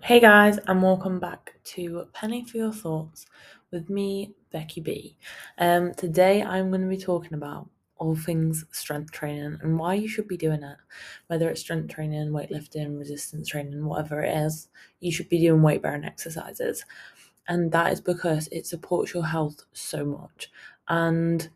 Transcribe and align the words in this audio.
Hey 0.00 0.20
guys, 0.20 0.58
and 0.66 0.82
welcome 0.82 1.18
back 1.18 1.54
to 1.64 2.06
Penny 2.14 2.44
for 2.44 2.56
Your 2.56 2.72
Thoughts 2.72 3.26
with 3.70 3.90
me, 3.90 4.32
Becky 4.50 4.80
B. 4.80 5.18
Um, 5.58 5.92
today 5.92 6.42
I'm 6.42 6.70
going 6.70 6.80
to 6.80 6.86
be 6.88 6.96
talking 6.96 7.34
about 7.34 7.68
all 7.96 8.16
things 8.16 8.64
strength 8.70 9.12
training 9.12 9.58
and 9.60 9.78
why 9.78 9.94
you 9.94 10.08
should 10.08 10.26
be 10.26 10.38
doing 10.38 10.62
it. 10.62 10.76
Whether 11.26 11.50
it's 11.50 11.60
strength 11.60 11.92
training, 11.92 12.30
weightlifting, 12.30 12.98
resistance 12.98 13.48
training, 13.48 13.84
whatever 13.84 14.22
it 14.22 14.34
is, 14.34 14.68
you 15.00 15.12
should 15.12 15.28
be 15.28 15.40
doing 15.40 15.62
weight 15.62 15.82
bearing 15.82 16.04
exercises. 16.04 16.84
And 17.48 17.70
that 17.72 17.92
is 17.92 18.00
because 18.00 18.48
it 18.50 18.66
supports 18.66 19.12
your 19.12 19.26
health 19.26 19.64
so 19.72 20.06
much. 20.06 20.50
And 20.88 21.50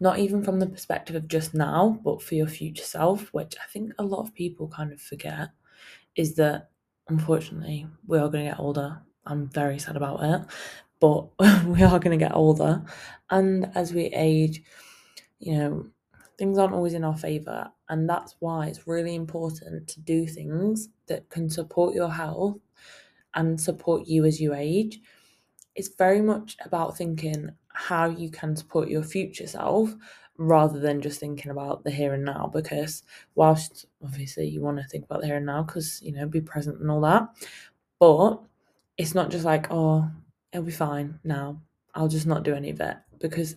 not 0.00 0.18
even 0.18 0.42
from 0.42 0.58
the 0.58 0.66
perspective 0.66 1.14
of 1.14 1.28
just 1.28 1.54
now, 1.54 2.00
but 2.02 2.20
for 2.20 2.34
your 2.34 2.48
future 2.48 2.84
self, 2.84 3.28
which 3.32 3.54
I 3.62 3.70
think 3.70 3.92
a 3.98 4.04
lot 4.04 4.22
of 4.22 4.34
people 4.34 4.66
kind 4.66 4.92
of 4.92 5.00
forget, 5.00 5.50
is 6.16 6.34
that 6.36 6.70
unfortunately, 7.08 7.86
we 8.06 8.18
are 8.18 8.28
going 8.28 8.44
to 8.44 8.50
get 8.50 8.60
older. 8.60 9.00
I'm 9.26 9.48
very 9.48 9.78
sad 9.78 9.96
about 9.96 10.22
it, 10.22 10.46
but 11.00 11.28
we 11.66 11.82
are 11.82 11.98
going 11.98 12.18
to 12.18 12.24
get 12.24 12.34
older. 12.34 12.82
And 13.30 13.70
as 13.74 13.92
we 13.92 14.04
age, 14.06 14.62
you 15.38 15.58
know, 15.58 15.86
things 16.38 16.58
aren't 16.58 16.74
always 16.74 16.94
in 16.94 17.04
our 17.04 17.16
favor. 17.16 17.70
And 17.88 18.08
that's 18.08 18.36
why 18.40 18.66
it's 18.66 18.86
really 18.86 19.14
important 19.14 19.88
to 19.88 20.00
do 20.00 20.26
things 20.26 20.88
that 21.06 21.28
can 21.30 21.48
support 21.48 21.94
your 21.94 22.10
health 22.10 22.56
and 23.34 23.60
support 23.60 24.06
you 24.06 24.24
as 24.24 24.40
you 24.40 24.54
age. 24.54 25.00
It's 25.74 25.94
very 25.96 26.20
much 26.20 26.56
about 26.64 26.96
thinking 26.96 27.50
how 27.68 28.08
you 28.08 28.30
can 28.30 28.56
support 28.56 28.88
your 28.88 29.02
future 29.02 29.46
self 29.46 29.94
rather 30.36 30.80
than 30.80 31.00
just 31.00 31.20
thinking 31.20 31.50
about 31.50 31.84
the 31.84 31.90
here 31.90 32.12
and 32.14 32.24
now 32.24 32.50
because 32.52 33.04
whilst 33.36 33.86
obviously 34.02 34.48
you 34.48 34.60
want 34.60 34.76
to 34.76 34.84
think 34.84 35.04
about 35.04 35.20
the 35.20 35.26
here 35.26 35.36
and 35.36 35.46
now 35.46 35.62
because 35.62 36.02
you 36.02 36.12
know 36.12 36.26
be 36.26 36.40
present 36.40 36.80
and 36.80 36.90
all 36.90 37.00
that 37.00 37.28
but 38.00 38.40
it's 38.98 39.14
not 39.14 39.30
just 39.30 39.44
like 39.44 39.70
oh 39.70 40.10
it'll 40.54 40.64
be 40.64 40.72
fine 40.72 41.18
now. 41.24 41.60
I'll 41.94 42.08
just 42.08 42.26
not 42.26 42.44
do 42.44 42.54
any 42.54 42.70
of 42.70 42.80
it. 42.80 42.96
Because 43.20 43.56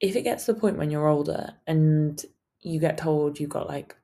if 0.00 0.16
it 0.16 0.22
gets 0.22 0.44
to 0.44 0.52
the 0.52 0.60
point 0.60 0.76
when 0.76 0.90
you're 0.90 1.08
older 1.08 1.54
and 1.66 2.22
you 2.60 2.80
get 2.80 2.98
told 2.98 3.38
you've 3.38 3.50
got 3.50 3.68
like 3.68 3.96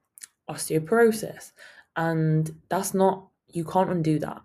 osteoporosis 0.48 1.52
and 1.96 2.54
that's 2.68 2.94
not 2.94 3.26
you 3.48 3.64
can't 3.64 3.90
undo 3.90 4.18
that. 4.20 4.40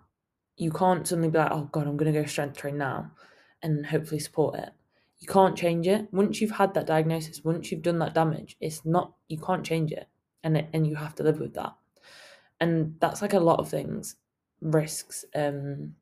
You 0.56 0.70
can't 0.70 1.06
suddenly 1.06 1.30
be 1.30 1.38
like 1.38 1.52
oh 1.52 1.68
god 1.72 1.86
i'm 1.86 1.96
going 1.96 2.12
to 2.12 2.20
go 2.20 2.26
strength 2.26 2.58
train 2.58 2.76
now 2.76 3.10
and 3.62 3.86
hopefully 3.86 4.20
support 4.20 4.56
it 4.56 4.70
you 5.20 5.28
can't 5.28 5.56
change 5.56 5.86
it. 5.86 6.08
Once 6.12 6.40
you've 6.40 6.50
had 6.50 6.74
that 6.74 6.86
diagnosis 6.86 7.44
once 7.44 7.70
you've 7.70 7.82
done 7.82 7.98
that 7.98 8.14
damage 8.14 8.56
it's 8.60 8.84
not 8.84 9.12
you 9.28 9.38
can't 9.38 9.64
change 9.64 9.92
it. 9.92 10.08
And 10.42 10.56
it, 10.56 10.68
and 10.72 10.86
you 10.86 10.94
have 10.94 11.14
to 11.16 11.22
live 11.22 11.38
with 11.38 11.54
that. 11.54 11.74
And 12.60 12.96
that's 13.00 13.20
like 13.22 13.34
a 13.34 13.40
lot 13.40 13.60
of 13.60 13.68
things 13.68 14.16
risks 14.60 15.24
um 15.34 15.94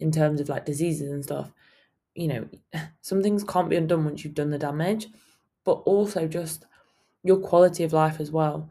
in 0.00 0.10
terms 0.10 0.40
of 0.40 0.48
like 0.48 0.64
diseases 0.64 1.10
and 1.10 1.24
stuff. 1.24 1.50
You 2.14 2.28
know 2.28 2.48
some 3.00 3.22
things 3.22 3.44
can't 3.44 3.70
be 3.70 3.76
undone 3.76 4.04
once 4.04 4.24
you've 4.24 4.34
done 4.34 4.50
the 4.50 4.58
damage 4.58 5.08
but 5.64 5.82
also 5.84 6.26
just 6.26 6.64
your 7.22 7.38
quality 7.38 7.84
of 7.84 7.92
life 7.92 8.20
as 8.20 8.30
well. 8.30 8.70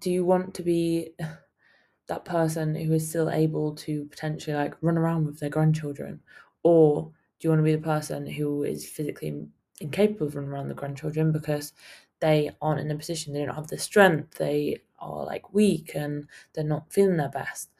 Do 0.00 0.10
you 0.10 0.24
want 0.24 0.54
to 0.54 0.62
be 0.62 1.10
that 2.08 2.24
person 2.24 2.74
who 2.74 2.92
is 2.92 3.08
still 3.08 3.30
able 3.30 3.74
to 3.76 4.06
potentially 4.06 4.56
like 4.56 4.74
run 4.80 4.98
around 4.98 5.26
with 5.26 5.38
their 5.38 5.48
grandchildren? 5.48 6.20
Or 6.64 7.12
do 7.42 7.48
you 7.48 7.50
want 7.50 7.58
to 7.58 7.64
be 7.64 7.74
the 7.74 7.82
person 7.82 8.24
who 8.24 8.62
is 8.62 8.88
physically 8.88 9.48
incapable 9.80 10.28
of 10.28 10.36
running 10.36 10.50
around 10.52 10.68
the 10.68 10.74
grandchildren 10.74 11.32
because 11.32 11.72
they 12.20 12.52
aren't 12.62 12.78
in 12.78 12.88
a 12.92 12.96
position, 12.96 13.32
they 13.32 13.44
don't 13.44 13.56
have 13.56 13.66
the 13.66 13.76
strength, 13.76 14.38
they 14.38 14.80
are 15.00 15.24
like 15.24 15.52
weak 15.52 15.90
and 15.96 16.28
they're 16.52 16.62
not 16.62 16.92
feeling 16.92 17.16
their 17.16 17.30
best? 17.30 17.70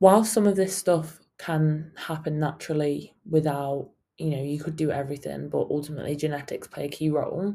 While 0.00 0.24
some 0.24 0.48
of 0.48 0.56
this 0.56 0.76
stuff 0.76 1.20
can 1.38 1.92
happen 1.94 2.40
naturally 2.40 3.14
without, 3.30 3.88
you 4.18 4.30
know, 4.30 4.42
you 4.42 4.58
could 4.58 4.74
do 4.74 4.90
everything, 4.90 5.48
but 5.48 5.68
ultimately 5.70 6.16
genetics 6.16 6.66
play 6.66 6.86
a 6.86 6.88
key 6.88 7.08
role. 7.08 7.54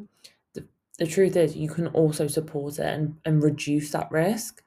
The, 0.53 0.63
the 0.97 1.07
truth 1.07 1.35
is, 1.35 1.57
you 1.57 1.67
can 1.67 1.87
also 1.87 2.27
support 2.27 2.79
it 2.79 2.85
and, 2.85 3.17
and 3.25 3.43
reduce 3.43 3.91
that 3.91 4.09
risk. 4.11 4.63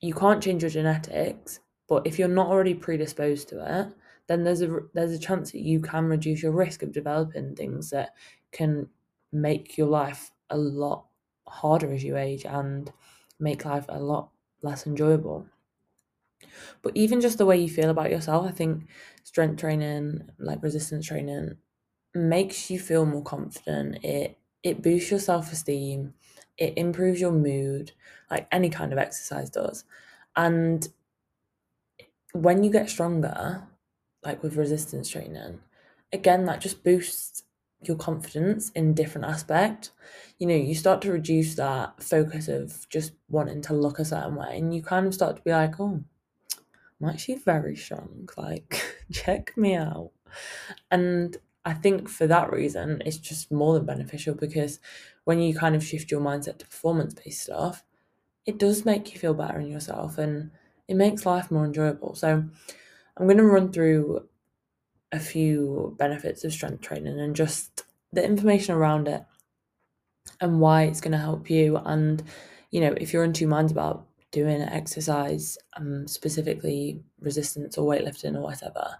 You 0.00 0.12
can't 0.12 0.42
change 0.42 0.62
your 0.62 0.70
genetics, 0.70 1.60
but 1.88 2.06
if 2.06 2.18
you're 2.18 2.28
not 2.28 2.48
already 2.48 2.74
predisposed 2.74 3.48
to 3.48 3.80
it, 3.80 3.94
then 4.28 4.44
there's 4.44 4.62
a 4.62 4.80
there's 4.94 5.12
a 5.12 5.18
chance 5.18 5.52
that 5.52 5.60
you 5.62 5.80
can 5.80 6.06
reduce 6.06 6.42
your 6.42 6.52
risk 6.52 6.82
of 6.82 6.92
developing 6.92 7.56
things 7.56 7.90
that 7.90 8.14
can 8.52 8.90
make 9.32 9.76
your 9.76 9.88
life 9.88 10.30
a 10.50 10.56
lot 10.58 11.08
harder 11.48 11.92
as 11.92 12.04
you 12.04 12.16
age 12.16 12.44
and 12.46 12.92
make 13.40 13.64
life 13.64 13.86
a 13.88 14.00
lot 14.00 14.30
less 14.62 14.86
enjoyable. 14.86 15.48
But 16.82 16.96
even 16.96 17.20
just 17.20 17.38
the 17.38 17.46
way 17.46 17.58
you 17.58 17.68
feel 17.68 17.90
about 17.90 18.10
yourself, 18.10 18.46
I 18.46 18.50
think 18.52 18.88
strength 19.24 19.60
training, 19.60 20.30
like 20.38 20.62
resistance 20.62 21.06
training, 21.06 21.58
makes 22.14 22.70
you 22.70 22.78
feel 22.80 23.06
more 23.06 23.22
confident. 23.24 24.04
It 24.04 24.38
it 24.62 24.82
boosts 24.82 25.10
your 25.10 25.20
self-esteem, 25.20 26.14
it 26.58 26.78
improves 26.78 27.20
your 27.20 27.32
mood, 27.32 27.92
like 28.30 28.48
any 28.52 28.70
kind 28.70 28.92
of 28.92 28.98
exercise 28.98 29.50
does. 29.50 29.84
And 30.36 30.88
when 32.32 32.62
you 32.64 32.70
get 32.70 32.88
stronger, 32.90 33.67
like 34.24 34.42
with 34.42 34.56
resistance 34.56 35.08
training, 35.08 35.60
again, 36.12 36.44
that 36.46 36.60
just 36.60 36.82
boosts 36.84 37.44
your 37.82 37.96
confidence 37.96 38.70
in 38.70 38.94
different 38.94 39.26
aspect. 39.26 39.90
You 40.38 40.46
know, 40.46 40.54
you 40.56 40.74
start 40.74 41.00
to 41.02 41.12
reduce 41.12 41.54
that 41.56 42.02
focus 42.02 42.48
of 42.48 42.88
just 42.88 43.12
wanting 43.28 43.62
to 43.62 43.74
look 43.74 43.98
a 43.98 44.04
certain 44.04 44.36
way, 44.36 44.58
and 44.58 44.74
you 44.74 44.82
kind 44.82 45.06
of 45.06 45.14
start 45.14 45.36
to 45.36 45.42
be 45.42 45.52
like, 45.52 45.78
oh, 45.80 46.02
I'm 47.00 47.08
actually 47.08 47.36
very 47.36 47.76
strong. 47.76 48.28
Like, 48.36 48.82
check 49.12 49.56
me 49.56 49.74
out. 49.74 50.10
And 50.90 51.36
I 51.64 51.74
think 51.74 52.08
for 52.08 52.26
that 52.26 52.52
reason, 52.52 53.02
it's 53.04 53.18
just 53.18 53.52
more 53.52 53.74
than 53.74 53.86
beneficial 53.86 54.34
because 54.34 54.80
when 55.24 55.40
you 55.40 55.54
kind 55.54 55.76
of 55.76 55.84
shift 55.84 56.10
your 56.10 56.20
mindset 56.20 56.58
to 56.58 56.66
performance 56.66 57.14
based 57.14 57.42
stuff, 57.42 57.84
it 58.46 58.58
does 58.58 58.84
make 58.84 59.12
you 59.12 59.20
feel 59.20 59.34
better 59.34 59.58
in 59.60 59.68
yourself 59.68 60.18
and 60.18 60.50
it 60.88 60.96
makes 60.96 61.26
life 61.26 61.50
more 61.50 61.66
enjoyable. 61.66 62.14
So, 62.14 62.44
I'm 63.18 63.26
going 63.26 63.38
to 63.38 63.44
run 63.44 63.72
through 63.72 64.28
a 65.10 65.18
few 65.18 65.96
benefits 65.98 66.44
of 66.44 66.52
strength 66.52 66.82
training 66.82 67.18
and 67.18 67.34
just 67.34 67.84
the 68.12 68.24
information 68.24 68.74
around 68.74 69.08
it 69.08 69.24
and 70.40 70.60
why 70.60 70.84
it's 70.84 71.00
going 71.00 71.12
to 71.12 71.18
help 71.18 71.50
you. 71.50 71.78
And, 71.78 72.22
you 72.70 72.80
know, 72.80 72.94
if 72.96 73.12
you're 73.12 73.24
in 73.24 73.32
two 73.32 73.48
minds 73.48 73.72
about 73.72 74.06
doing 74.30 74.62
exercise, 74.62 75.58
um, 75.76 76.06
specifically 76.06 77.02
resistance 77.20 77.76
or 77.76 77.90
weightlifting 77.90 78.36
or 78.36 78.42
whatever, 78.42 78.96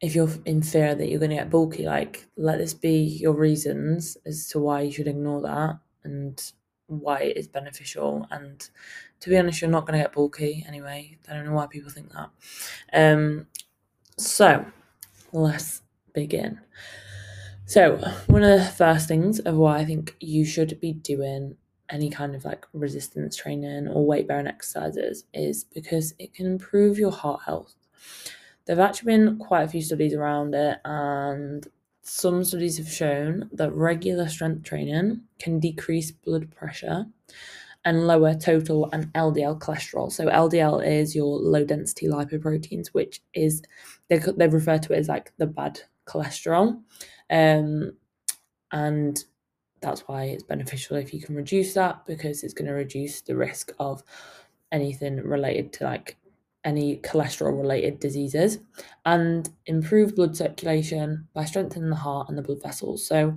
if 0.00 0.14
you're 0.14 0.30
in 0.46 0.62
fear 0.62 0.94
that 0.94 1.08
you're 1.08 1.20
going 1.20 1.30
to 1.30 1.36
get 1.36 1.50
bulky, 1.50 1.84
like 1.84 2.26
let 2.36 2.58
this 2.58 2.74
be 2.74 2.98
your 2.98 3.34
reasons 3.34 4.16
as 4.26 4.48
to 4.48 4.58
why 4.58 4.80
you 4.80 4.90
should 4.90 5.08
ignore 5.08 5.42
that 5.42 5.78
and 6.04 6.52
why 6.90 7.20
it 7.20 7.36
is 7.36 7.48
beneficial. 7.48 8.26
And 8.30 8.68
to 9.20 9.30
be 9.30 9.38
honest, 9.38 9.60
you're 9.60 9.70
not 9.70 9.86
going 9.86 9.98
to 9.98 10.04
get 10.04 10.12
bulky 10.12 10.64
anyway. 10.66 11.16
I 11.28 11.34
don't 11.34 11.46
know 11.46 11.52
why 11.52 11.66
people 11.66 11.90
think 11.90 12.12
that. 12.12 12.30
Um, 12.92 13.46
so 14.16 14.66
let's 15.32 15.82
begin. 16.12 16.60
So, 17.66 17.98
one 18.26 18.42
of 18.42 18.58
the 18.58 18.66
first 18.66 19.06
things 19.06 19.38
of 19.38 19.54
why 19.54 19.78
I 19.78 19.84
think 19.84 20.16
you 20.18 20.44
should 20.44 20.80
be 20.80 20.92
doing 20.92 21.56
any 21.88 22.10
kind 22.10 22.34
of 22.34 22.44
like 22.44 22.66
resistance 22.72 23.36
training 23.36 23.88
or 23.88 24.04
weight 24.04 24.26
bearing 24.26 24.46
exercises 24.46 25.24
is 25.32 25.64
because 25.64 26.14
it 26.18 26.34
can 26.34 26.46
improve 26.46 26.98
your 26.98 27.12
heart 27.12 27.42
health. 27.46 27.74
There 28.64 28.76
have 28.76 28.84
actually 28.88 29.16
been 29.16 29.38
quite 29.38 29.62
a 29.62 29.68
few 29.68 29.82
studies 29.82 30.14
around 30.14 30.54
it, 30.54 30.78
and 30.84 31.66
some 32.12 32.42
studies 32.42 32.76
have 32.76 32.90
shown 32.90 33.48
that 33.52 33.72
regular 33.72 34.28
strength 34.28 34.64
training 34.64 35.20
can 35.38 35.60
decrease 35.60 36.10
blood 36.10 36.50
pressure 36.50 37.06
and 37.84 38.08
lower 38.08 38.34
total 38.34 38.90
and 38.92 39.12
LDL 39.12 39.60
cholesterol. 39.60 40.10
So 40.10 40.26
LDL 40.26 40.84
is 40.84 41.14
your 41.14 41.38
low 41.38 41.64
density 41.64 42.08
lipoproteins, 42.08 42.88
which 42.88 43.20
is 43.32 43.62
they 44.08 44.18
they 44.18 44.48
refer 44.48 44.76
to 44.78 44.92
it 44.92 44.98
as 44.98 45.08
like 45.08 45.32
the 45.38 45.46
bad 45.46 45.80
cholesterol, 46.04 46.82
um, 47.30 47.92
and 48.72 49.24
that's 49.80 50.00
why 50.08 50.24
it's 50.24 50.42
beneficial 50.42 50.96
if 50.96 51.14
you 51.14 51.20
can 51.22 51.36
reduce 51.36 51.74
that 51.74 52.04
because 52.06 52.42
it's 52.42 52.54
going 52.54 52.66
to 52.66 52.74
reduce 52.74 53.20
the 53.20 53.36
risk 53.36 53.70
of 53.78 54.02
anything 54.72 55.16
related 55.18 55.72
to 55.74 55.84
like 55.84 56.16
any 56.64 56.98
cholesterol 56.98 57.58
related 57.58 58.00
diseases 58.00 58.58
and 59.06 59.48
improve 59.66 60.14
blood 60.14 60.36
circulation 60.36 61.28
by 61.32 61.44
strengthening 61.44 61.90
the 61.90 61.96
heart 61.96 62.28
and 62.28 62.36
the 62.36 62.42
blood 62.42 62.62
vessels. 62.62 63.06
So 63.06 63.36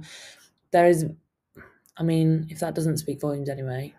there 0.72 0.88
is, 0.88 1.06
I 1.98 2.04
mean, 2.04 2.48
if 2.50 2.60
that 2.60 2.76
doesn't 2.76 2.98
speak 2.98 3.22
volumes 3.22 3.50
anyway, 3.50 3.94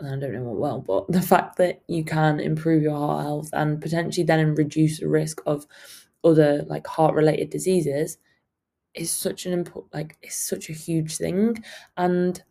I 0.00 0.16
don't 0.16 0.32
know 0.32 0.42
what 0.42 0.58
well, 0.58 0.80
but 0.80 1.12
the 1.12 1.22
fact 1.22 1.56
that 1.58 1.82
you 1.86 2.04
can 2.04 2.40
improve 2.40 2.82
your 2.82 2.96
heart 2.96 3.24
health 3.24 3.50
and 3.52 3.80
potentially 3.80 4.24
then 4.24 4.54
reduce 4.54 5.00
the 5.00 5.08
risk 5.08 5.40
of 5.46 5.66
other 6.24 6.64
like 6.68 6.86
heart 6.86 7.14
related 7.14 7.50
diseases 7.50 8.18
is 8.94 9.10
such 9.10 9.46
an 9.46 9.52
important 9.52 9.92
like 9.92 10.16
it's 10.22 10.36
such 10.36 10.70
a 10.70 10.72
huge 10.72 11.16
thing 11.16 11.62
and 11.96 12.42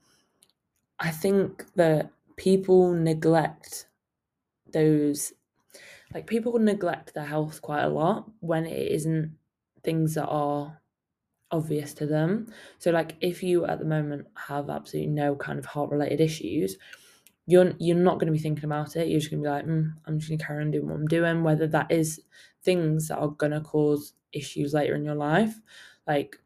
i 1.00 1.10
think 1.10 1.66
that 1.76 2.12
people 2.36 2.94
neglect 2.94 3.88
those 4.72 5.34
like 6.14 6.28
people 6.28 6.58
neglect 6.60 7.14
their 7.14 7.26
health 7.26 7.62
quite 7.62 7.84
a 7.84 7.90
lot 7.90 8.30
when 8.40 8.66
it 8.66 8.92
isn't 8.92 9.36
things 9.84 10.16
that 10.16 10.28
are 10.28 10.82
obvious 11.52 11.94
to 11.94 12.06
them. 12.06 12.48
So 12.80 12.92
like 12.92 13.16
if 13.22 13.44
you 13.44 13.66
at 13.66 13.80
the 13.80 13.86
moment 13.86 14.28
have 14.36 14.70
absolutely 14.70 15.12
no 15.12 15.36
kind 15.36 15.60
of 15.60 15.66
heart 15.66 15.92
related 15.92 16.22
issues, 16.22 16.78
you're 17.46 17.74
you're 17.80 17.98
not 17.98 18.16
going 18.16 18.28
to 18.28 18.34
be 18.34 18.40
thinking 18.40 18.66
about 18.66 18.96
it. 18.96 19.08
You're 19.08 19.20
just 19.20 19.32
going 19.32 19.44
to 19.44 19.48
be 19.48 19.52
like, 19.52 19.66
mm, 19.66 19.94
I'm 20.06 20.20
just 20.20 20.30
going 20.30 20.40
to 20.40 20.46
carry 20.46 20.62
on 20.62 20.72
doing 20.72 20.88
what 20.88 20.96
I'm 20.96 21.08
doing, 21.08 21.44
whether 21.44 21.68
that 21.68 21.92
is 21.92 22.22
things 22.64 23.08
that 23.10 23.18
are 23.18 23.28
going 23.30 23.52
to 23.52 23.62
cause 23.62 24.14
issues 24.32 24.74
later 24.74 24.96
in 24.96 25.04
your 25.04 25.16
life, 25.16 25.60
like 26.08 26.38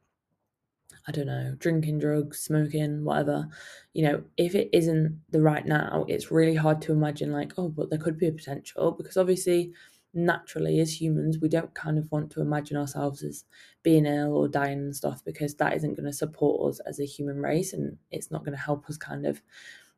I 1.07 1.11
don't 1.11 1.27
know, 1.27 1.55
drinking 1.57 1.99
drugs, 1.99 2.39
smoking, 2.39 3.03
whatever. 3.05 3.47
You 3.93 4.03
know, 4.03 4.23
if 4.35 4.55
it 4.55 4.69
isn't 4.73 5.21
the 5.29 5.41
right 5.41 5.65
now, 5.65 6.05
it's 6.07 6.31
really 6.31 6.55
hard 6.55 6.81
to 6.83 6.91
imagine 6.91 7.31
like, 7.31 7.53
oh, 7.57 7.69
but 7.69 7.89
there 7.89 7.99
could 7.99 8.17
be 8.17 8.27
a 8.27 8.31
potential 8.31 8.91
because 8.91 9.17
obviously 9.17 9.71
naturally 10.13 10.79
as 10.79 10.99
humans 10.99 11.37
we 11.39 11.49
don't 11.49 11.73
kind 11.75 11.97
of 11.97 12.11
want 12.11 12.31
to 12.31 12.41
imagine 12.41 12.77
ourselves 12.77 13.23
as 13.23 13.45
being 13.83 14.05
ill 14.05 14.35
or 14.35 14.47
dying 14.47 14.79
and 14.79 14.95
stuff 14.95 15.23
because 15.23 15.53
that 15.55 15.75
isn't 15.75 15.93
going 15.95 16.05
to 16.05 16.13
support 16.13 16.69
us 16.69 16.79
as 16.87 16.99
a 16.99 17.05
human 17.05 17.37
race 17.37 17.73
and 17.73 17.97
it's 18.09 18.31
not 18.31 18.43
going 18.43 18.55
to 18.55 18.61
help 18.63 18.89
us 18.89 18.97
kind 18.97 19.25
of 19.27 19.41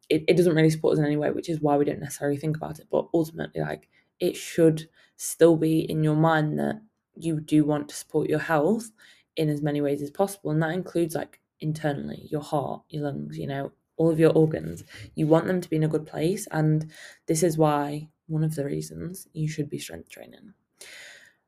it, 0.10 0.24
it 0.28 0.36
doesn't 0.36 0.56
really 0.56 0.70
support 0.70 0.94
us 0.94 1.00
in 1.00 1.06
any 1.06 1.16
way 1.16 1.32
which 1.32 1.48
is 1.48 1.62
why 1.62 1.78
we 1.78 1.86
don't 1.86 2.00
necessarily 2.00 2.38
think 2.38 2.58
about 2.58 2.80
it 2.80 2.88
but 2.92 3.08
ultimately 3.14 3.62
like 3.62 3.88
it 4.20 4.36
should 4.36 4.90
still 5.16 5.56
be 5.56 5.80
in 5.90 6.04
your 6.04 6.16
mind 6.16 6.60
that 6.60 6.82
you 7.16 7.40
do 7.40 7.64
want 7.64 7.88
to 7.88 7.96
support 7.96 8.28
your 8.28 8.40
health 8.40 8.92
in 9.40 9.50
as 9.50 9.62
many 9.62 9.82
ways 9.82 10.02
as 10.02 10.12
possible 10.12 10.52
and 10.52 10.62
that 10.62 10.72
includes 10.72 11.16
like 11.16 11.40
internally 11.62 12.28
your 12.30 12.42
heart 12.42 12.82
your 12.90 13.04
lungs 13.04 13.38
you 13.38 13.48
know 13.48 13.72
all 13.96 14.12
of 14.12 14.20
your 14.20 14.32
organs 14.34 14.84
you 15.16 15.26
want 15.26 15.48
them 15.48 15.62
to 15.62 15.70
be 15.70 15.78
in 15.78 15.84
a 15.84 15.88
good 15.88 16.06
place 16.06 16.48
and 16.52 16.92
this 17.26 17.42
is 17.42 17.58
why 17.58 18.08
one 18.28 18.44
of 18.44 18.56
the 18.56 18.66
reasons 18.66 19.28
you 19.34 19.48
should 19.48 19.70
be 19.70 19.80
strength 19.80 20.10
training 20.10 20.54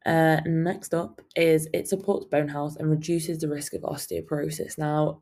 uh, 0.05 0.39
next 0.45 0.93
up 0.93 1.21
is 1.35 1.67
it 1.73 1.87
supports 1.87 2.25
bone 2.25 2.47
health 2.47 2.77
and 2.77 2.89
reduces 2.89 3.39
the 3.39 3.47
risk 3.47 3.73
of 3.73 3.81
osteoporosis 3.81 4.77
now 4.77 5.21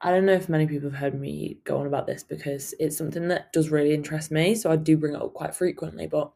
I 0.00 0.12
don't 0.12 0.26
know 0.26 0.32
if 0.32 0.48
many 0.48 0.68
people 0.68 0.90
have 0.90 1.00
heard 1.00 1.20
me 1.20 1.58
go 1.64 1.78
on 1.78 1.86
about 1.86 2.06
this 2.06 2.22
because 2.22 2.72
it's 2.78 2.96
something 2.96 3.28
that 3.28 3.52
does 3.52 3.70
really 3.70 3.92
interest 3.92 4.30
me. 4.30 4.54
So 4.54 4.70
I 4.70 4.76
do 4.76 4.96
bring 4.96 5.14
it 5.14 5.20
up 5.20 5.34
quite 5.34 5.56
frequently. 5.56 6.06
But 6.06 6.30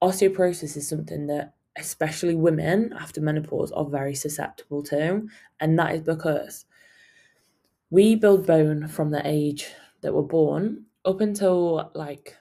osteoporosis 0.00 0.76
is 0.76 0.88
something 0.88 1.26
that 1.26 1.54
especially 1.80 2.34
women 2.34 2.92
after 2.94 3.20
menopause 3.20 3.72
are 3.72 3.84
very 3.84 4.14
susceptible 4.14 4.82
to. 4.84 5.28
And 5.60 5.78
that 5.78 5.94
is 5.94 6.02
because 6.02 6.66
we 7.90 8.14
build 8.14 8.46
bone 8.46 8.88
from 8.88 9.10
the 9.10 9.22
age 9.26 9.68
that 10.00 10.14
we're 10.14 10.22
born 10.22 10.86
up 11.04 11.20
until 11.20 11.90
like 11.94 12.36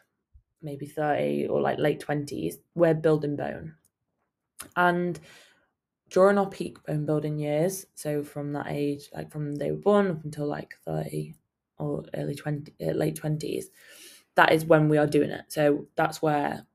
maybe 0.61 0.85
30 0.87 1.47
or 1.47 1.61
like 1.61 1.79
late 1.79 1.99
20s, 1.99 2.59
we're 2.75 2.93
building 2.93 3.35
bone. 3.35 3.75
And 4.75 5.19
during 6.09 6.37
our 6.37 6.49
peak 6.49 6.83
bone 6.85 7.05
building 7.05 7.39
years, 7.39 7.87
so 7.95 8.23
from 8.23 8.53
that 8.53 8.67
age, 8.69 9.09
like 9.13 9.31
from 9.31 9.55
they 9.55 9.71
were 9.71 9.77
born 9.77 10.07
up 10.11 10.23
until 10.25 10.47
like 10.47 10.75
30 10.85 11.35
or 11.77 12.05
early 12.15 12.35
20, 12.35 12.73
uh, 12.81 12.93
late 12.93 13.17
20s, 13.17 13.69
that 14.35 14.53
is 14.53 14.65
when 14.65 14.89
we 14.89 14.97
are 14.97 15.07
doing 15.07 15.31
it. 15.31 15.45
So 15.51 15.87
that's 15.95 16.21
where 16.21 16.67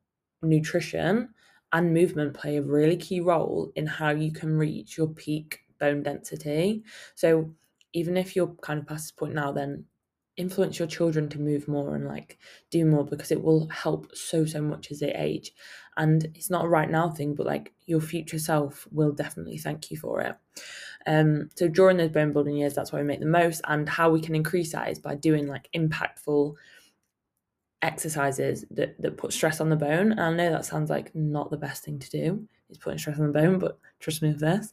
nutrition 0.42 1.34
and 1.74 1.92
movement 1.92 2.34
play 2.34 2.56
a 2.56 2.62
really 2.62 2.96
key 2.96 3.20
role 3.20 3.70
in 3.74 3.86
how 3.86 4.10
you 4.10 4.32
can 4.32 4.56
reach 4.56 4.96
your 4.96 5.08
peak 5.08 5.64
bone 5.78 6.04
density. 6.04 6.84
So 7.16 7.52
even 7.92 8.16
if 8.16 8.34
you're 8.34 8.54
kind 8.62 8.80
of 8.80 8.86
past 8.86 9.04
this 9.04 9.10
point 9.10 9.34
now, 9.34 9.52
then 9.52 9.84
influence 10.36 10.78
your 10.78 10.88
children 10.88 11.28
to 11.28 11.40
move 11.40 11.68
more 11.68 11.94
and 11.94 12.06
like 12.06 12.38
do 12.70 12.84
more 12.84 13.04
because 13.04 13.30
it 13.30 13.42
will 13.42 13.68
help 13.68 14.14
so 14.16 14.44
so 14.44 14.60
much 14.60 14.90
as 14.90 14.98
they 14.98 15.12
age 15.14 15.52
and 15.96 16.24
it's 16.34 16.50
not 16.50 16.64
a 16.64 16.68
right 16.68 16.90
now 16.90 17.08
thing 17.08 17.36
but 17.36 17.46
like 17.46 17.72
your 17.86 18.00
future 18.00 18.38
self 18.40 18.88
will 18.90 19.12
definitely 19.12 19.56
thank 19.56 19.92
you 19.92 19.96
for 19.96 20.20
it 20.20 20.34
um 21.06 21.48
so 21.54 21.68
during 21.68 21.96
those 21.96 22.10
bone 22.10 22.32
building 22.32 22.56
years 22.56 22.74
that's 22.74 22.90
why 22.90 22.98
we 22.98 23.06
make 23.06 23.20
the 23.20 23.26
most 23.26 23.60
and 23.68 23.88
how 23.88 24.10
we 24.10 24.20
can 24.20 24.34
increase 24.34 24.72
that 24.72 24.90
is 24.90 24.98
by 24.98 25.14
doing 25.14 25.46
like 25.46 25.70
impactful 25.72 26.52
exercises 27.84 28.64
that, 28.70 29.00
that 29.00 29.16
put 29.16 29.32
stress 29.32 29.60
on 29.60 29.68
the 29.68 29.76
bone. 29.76 30.12
And 30.12 30.20
I 30.20 30.32
know 30.32 30.50
that 30.50 30.64
sounds 30.64 30.90
like 30.90 31.14
not 31.14 31.50
the 31.50 31.56
best 31.56 31.84
thing 31.84 31.98
to 31.98 32.10
do, 32.10 32.48
is 32.70 32.78
putting 32.78 32.98
stress 32.98 33.18
on 33.18 33.26
the 33.26 33.32
bone, 33.32 33.58
but 33.58 33.78
trust 34.00 34.22
me 34.22 34.30
with 34.30 34.40
this. 34.40 34.72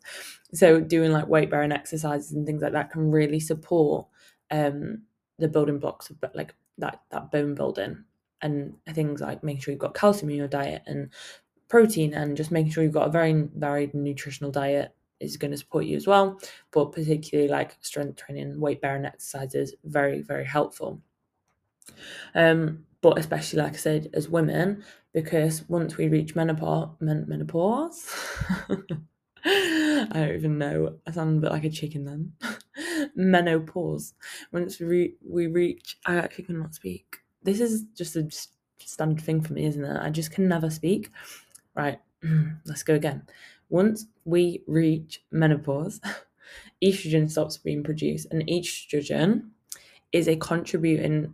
So 0.53 0.79
doing 0.79 1.11
like 1.11 1.27
weight 1.27 1.49
bearing 1.49 1.71
exercises 1.71 2.31
and 2.31 2.45
things 2.45 2.61
like 2.61 2.73
that 2.73 2.91
can 2.91 3.11
really 3.11 3.39
support 3.39 4.07
um 4.49 5.01
the 5.39 5.47
building 5.47 5.79
blocks 5.79 6.09
of 6.09 6.17
like 6.33 6.53
that 6.77 7.01
that 7.09 7.31
bone 7.31 7.55
building 7.55 8.03
and 8.41 8.73
things 8.89 9.21
like 9.21 9.43
making 9.43 9.61
sure 9.61 9.71
you've 9.71 9.79
got 9.79 9.93
calcium 9.93 10.29
in 10.29 10.37
your 10.37 10.47
diet 10.47 10.81
and 10.87 11.09
protein 11.69 12.13
and 12.13 12.35
just 12.35 12.51
making 12.51 12.71
sure 12.71 12.83
you've 12.83 12.93
got 12.93 13.07
a 13.07 13.11
very 13.11 13.47
varied 13.55 13.93
nutritional 13.93 14.51
diet 14.51 14.93
is 15.19 15.37
going 15.37 15.51
to 15.51 15.57
support 15.57 15.85
you 15.85 15.95
as 15.95 16.07
well 16.07 16.39
but 16.71 16.91
particularly 16.91 17.49
like 17.49 17.77
strength 17.81 18.17
training 18.17 18.59
weight 18.59 18.81
bearing 18.81 19.05
exercises 19.05 19.73
very 19.83 20.21
very 20.21 20.45
helpful 20.45 21.01
um 22.35 22.83
but 23.01 23.17
especially 23.17 23.61
like 23.61 23.73
I 23.73 23.77
said, 23.77 24.09
as 24.13 24.29
women, 24.29 24.83
because 25.13 25.67
once 25.67 25.97
we 25.97 26.07
reach 26.07 26.35
menopause, 26.35 26.89
men- 26.99 27.25
menopause, 27.27 28.07
I 29.43 30.07
don't 30.13 30.35
even 30.35 30.57
know. 30.57 30.97
I 31.07 31.11
sound 31.11 31.37
a 31.37 31.41
bit 31.41 31.51
like 31.51 31.63
a 31.63 31.69
chicken 31.69 32.05
then. 32.05 32.33
menopause. 33.15 34.13
Once 34.51 34.79
we 34.79 35.15
we 35.27 35.47
reach, 35.47 35.97
I 36.05 36.15
actually 36.17 36.45
cannot 36.45 36.75
speak. 36.75 37.17
This 37.43 37.59
is 37.59 37.85
just 37.95 38.15
a 38.15 38.27
standard 38.79 39.23
thing 39.23 39.41
for 39.41 39.53
me, 39.53 39.65
isn't 39.65 39.83
it? 39.83 39.99
I 40.01 40.09
just 40.09 40.31
can 40.31 40.47
never 40.47 40.69
speak. 40.69 41.11
Right, 41.75 41.99
let's 42.65 42.83
go 42.83 42.95
again. 42.95 43.23
Once 43.69 44.05
we 44.25 44.63
reach 44.67 45.23
menopause, 45.31 46.01
estrogen 46.83 47.29
stops 47.29 47.57
being 47.57 47.83
produced, 47.83 48.27
and 48.31 48.45
estrogen 48.47 49.49
is 50.11 50.27
a 50.27 50.35
contributing 50.35 51.33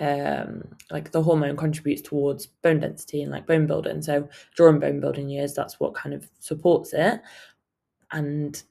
um, 0.00 0.62
like 0.90 1.10
the 1.10 1.22
hormone 1.22 1.56
contributes 1.56 2.02
towards 2.02 2.46
bone 2.46 2.80
density 2.80 3.22
and 3.22 3.32
like 3.32 3.46
bone 3.46 3.66
building. 3.66 4.00
So 4.02 4.28
during 4.56 4.80
bone 4.80 5.00
building 5.00 5.28
years, 5.28 5.54
that's 5.54 5.80
what 5.80 5.94
kind 5.94 6.14
of 6.14 6.28
supports 6.38 6.92
it. 6.92 7.20
And 8.12 8.62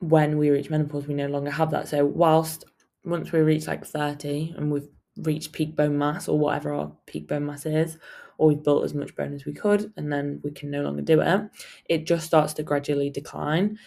when 0.00 0.38
we 0.38 0.50
reach 0.50 0.70
menopause, 0.70 1.06
we 1.06 1.14
no 1.14 1.28
longer 1.28 1.50
have 1.50 1.70
that. 1.70 1.88
So 1.88 2.04
whilst 2.04 2.64
once 3.04 3.32
we 3.32 3.40
reach 3.40 3.66
like 3.66 3.84
30 3.84 4.54
and 4.56 4.70
we've 4.70 4.88
reached 5.18 5.52
peak 5.52 5.76
bone 5.76 5.96
mass 5.96 6.28
or 6.28 6.38
whatever 6.38 6.72
our 6.72 6.92
peak 7.06 7.28
bone 7.28 7.46
mass 7.46 7.66
is, 7.66 7.98
or 8.38 8.48
we've 8.48 8.64
built 8.64 8.84
as 8.84 8.94
much 8.94 9.14
bone 9.14 9.34
as 9.34 9.44
we 9.44 9.52
could, 9.52 9.92
and 9.96 10.10
then 10.12 10.40
we 10.42 10.50
can 10.50 10.70
no 10.70 10.82
longer 10.82 11.02
do 11.02 11.20
it, 11.20 11.42
it 11.88 12.06
just 12.06 12.26
starts 12.26 12.54
to 12.54 12.62
gradually 12.62 13.10
decline. 13.10 13.78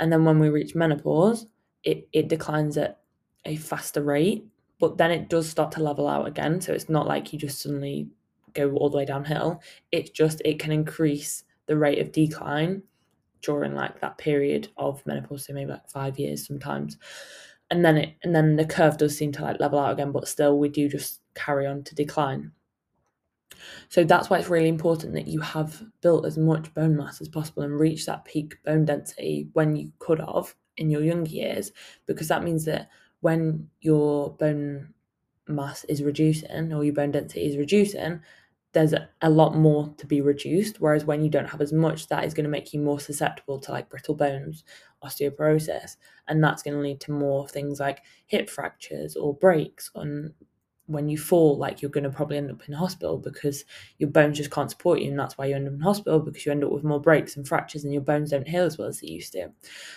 And 0.00 0.10
then 0.10 0.24
when 0.24 0.38
we 0.38 0.48
reach 0.48 0.74
menopause, 0.74 1.46
it, 1.84 2.08
it 2.12 2.28
declines 2.28 2.78
at 2.78 3.00
a 3.44 3.56
faster 3.56 4.02
rate 4.02 4.46
but 4.78 4.96
then 4.98 5.10
it 5.10 5.28
does 5.28 5.48
start 5.48 5.72
to 5.72 5.82
level 5.82 6.08
out 6.08 6.26
again. 6.26 6.60
So 6.60 6.72
it's 6.72 6.88
not 6.88 7.06
like 7.06 7.32
you 7.32 7.38
just 7.38 7.60
suddenly 7.60 8.08
go 8.54 8.72
all 8.72 8.90
the 8.90 8.96
way 8.96 9.04
downhill. 9.04 9.60
It's 9.92 10.10
just 10.10 10.42
it 10.44 10.58
can 10.58 10.72
increase 10.72 11.44
the 11.66 11.76
rate 11.76 11.98
of 11.98 12.12
decline 12.12 12.82
during 13.42 13.74
like 13.74 14.00
that 14.00 14.18
period 14.18 14.68
of 14.76 15.04
menopause, 15.06 15.46
so 15.46 15.52
maybe 15.52 15.70
like 15.70 15.88
five 15.88 16.18
years 16.18 16.46
sometimes. 16.46 16.96
And 17.70 17.84
then 17.84 17.98
it 17.98 18.16
and 18.22 18.34
then 18.34 18.56
the 18.56 18.64
curve 18.64 18.96
does 18.96 19.16
seem 19.16 19.32
to 19.32 19.42
like 19.42 19.60
level 19.60 19.78
out 19.78 19.92
again, 19.92 20.12
but 20.12 20.28
still 20.28 20.58
we 20.58 20.68
do 20.68 20.88
just 20.88 21.20
carry 21.34 21.66
on 21.66 21.82
to 21.84 21.94
decline. 21.94 22.52
So 23.88 24.04
that's 24.04 24.30
why 24.30 24.38
it's 24.38 24.48
really 24.48 24.68
important 24.68 25.14
that 25.14 25.26
you 25.26 25.40
have 25.40 25.82
built 26.00 26.24
as 26.24 26.38
much 26.38 26.72
bone 26.74 26.96
mass 26.96 27.20
as 27.20 27.28
possible 27.28 27.62
and 27.62 27.78
reach 27.78 28.06
that 28.06 28.24
peak 28.24 28.56
bone 28.64 28.84
density 28.84 29.48
when 29.52 29.76
you 29.76 29.92
could 29.98 30.20
have 30.20 30.54
in 30.76 30.90
your 30.90 31.02
younger 31.02 31.30
years, 31.30 31.72
because 32.06 32.28
that 32.28 32.44
means 32.44 32.64
that 32.66 32.88
when 33.20 33.68
your 33.80 34.34
bone 34.34 34.94
mass 35.48 35.84
is 35.84 36.02
reducing 36.02 36.72
or 36.72 36.84
your 36.84 36.94
bone 36.94 37.10
density 37.10 37.46
is 37.46 37.56
reducing, 37.56 38.20
there's 38.72 38.94
a 39.22 39.30
lot 39.30 39.56
more 39.56 39.92
to 39.96 40.06
be 40.06 40.20
reduced. 40.20 40.80
Whereas 40.80 41.04
when 41.04 41.22
you 41.22 41.30
don't 41.30 41.48
have 41.48 41.60
as 41.60 41.72
much, 41.72 42.06
that 42.08 42.24
is 42.24 42.34
going 42.34 42.44
to 42.44 42.50
make 42.50 42.72
you 42.72 42.80
more 42.80 43.00
susceptible 43.00 43.58
to 43.60 43.72
like 43.72 43.88
brittle 43.88 44.14
bones, 44.14 44.64
osteoporosis, 45.02 45.96
and 46.28 46.44
that's 46.44 46.62
going 46.62 46.74
to 46.74 46.82
lead 46.82 47.00
to 47.00 47.12
more 47.12 47.48
things 47.48 47.80
like 47.80 48.02
hip 48.26 48.50
fractures 48.50 49.16
or 49.16 49.34
breaks 49.34 49.90
on 49.94 50.34
when 50.88 51.08
you 51.08 51.18
fall, 51.18 51.58
like 51.58 51.82
you're 51.82 51.90
going 51.90 52.04
to 52.04 52.10
probably 52.10 52.38
end 52.38 52.50
up 52.50 52.66
in 52.66 52.72
hospital 52.72 53.18
because 53.18 53.66
your 53.98 54.08
bones 54.08 54.38
just 54.38 54.50
can't 54.50 54.70
support 54.70 55.00
you. 55.00 55.10
And 55.10 55.18
that's 55.18 55.36
why 55.36 55.44
you 55.44 55.54
end 55.54 55.68
up 55.68 55.74
in 55.74 55.80
hospital 55.80 56.18
because 56.18 56.46
you 56.46 56.50
end 56.50 56.64
up 56.64 56.72
with 56.72 56.82
more 56.82 57.00
breaks 57.00 57.36
and 57.36 57.46
fractures 57.46 57.84
and 57.84 57.92
your 57.92 58.02
bones 58.02 58.30
don't 58.30 58.48
heal 58.48 58.64
as 58.64 58.78
well 58.78 58.88
as 58.88 59.00
they 59.00 59.08
used 59.08 59.32
to. 59.34 59.50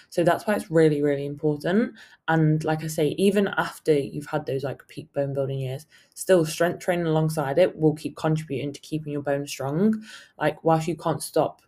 So 0.10 0.26
that's 0.26 0.46
why 0.46 0.56
it's 0.56 0.70
really, 0.70 1.02
really 1.02 1.26
important. 1.26 1.94
And 2.28 2.62
like 2.66 2.84
I 2.84 2.88
say, 2.88 3.16
even 3.18 3.48
after 3.58 3.94
you've 3.94 4.28
had 4.28 4.46
those 4.46 4.66
like 4.66 4.86
peak 4.90 5.12
bone 5.14 5.34
building 5.34 5.60
years, 5.60 5.86
still 6.14 6.46
strength 6.46 6.80
training 6.80 7.08
alongside 7.08 7.58
it 7.58 7.78
will 7.78 7.96
keep 7.96 8.18
contributing 8.18 8.74
to 8.74 8.80
keeping 8.82 9.14
your 9.14 9.22
bones 9.22 9.50
strong. 9.50 10.04
Like, 10.38 10.62
whilst 10.64 10.90
you 10.90 10.98
can't 10.98 11.24
stop 11.24 11.62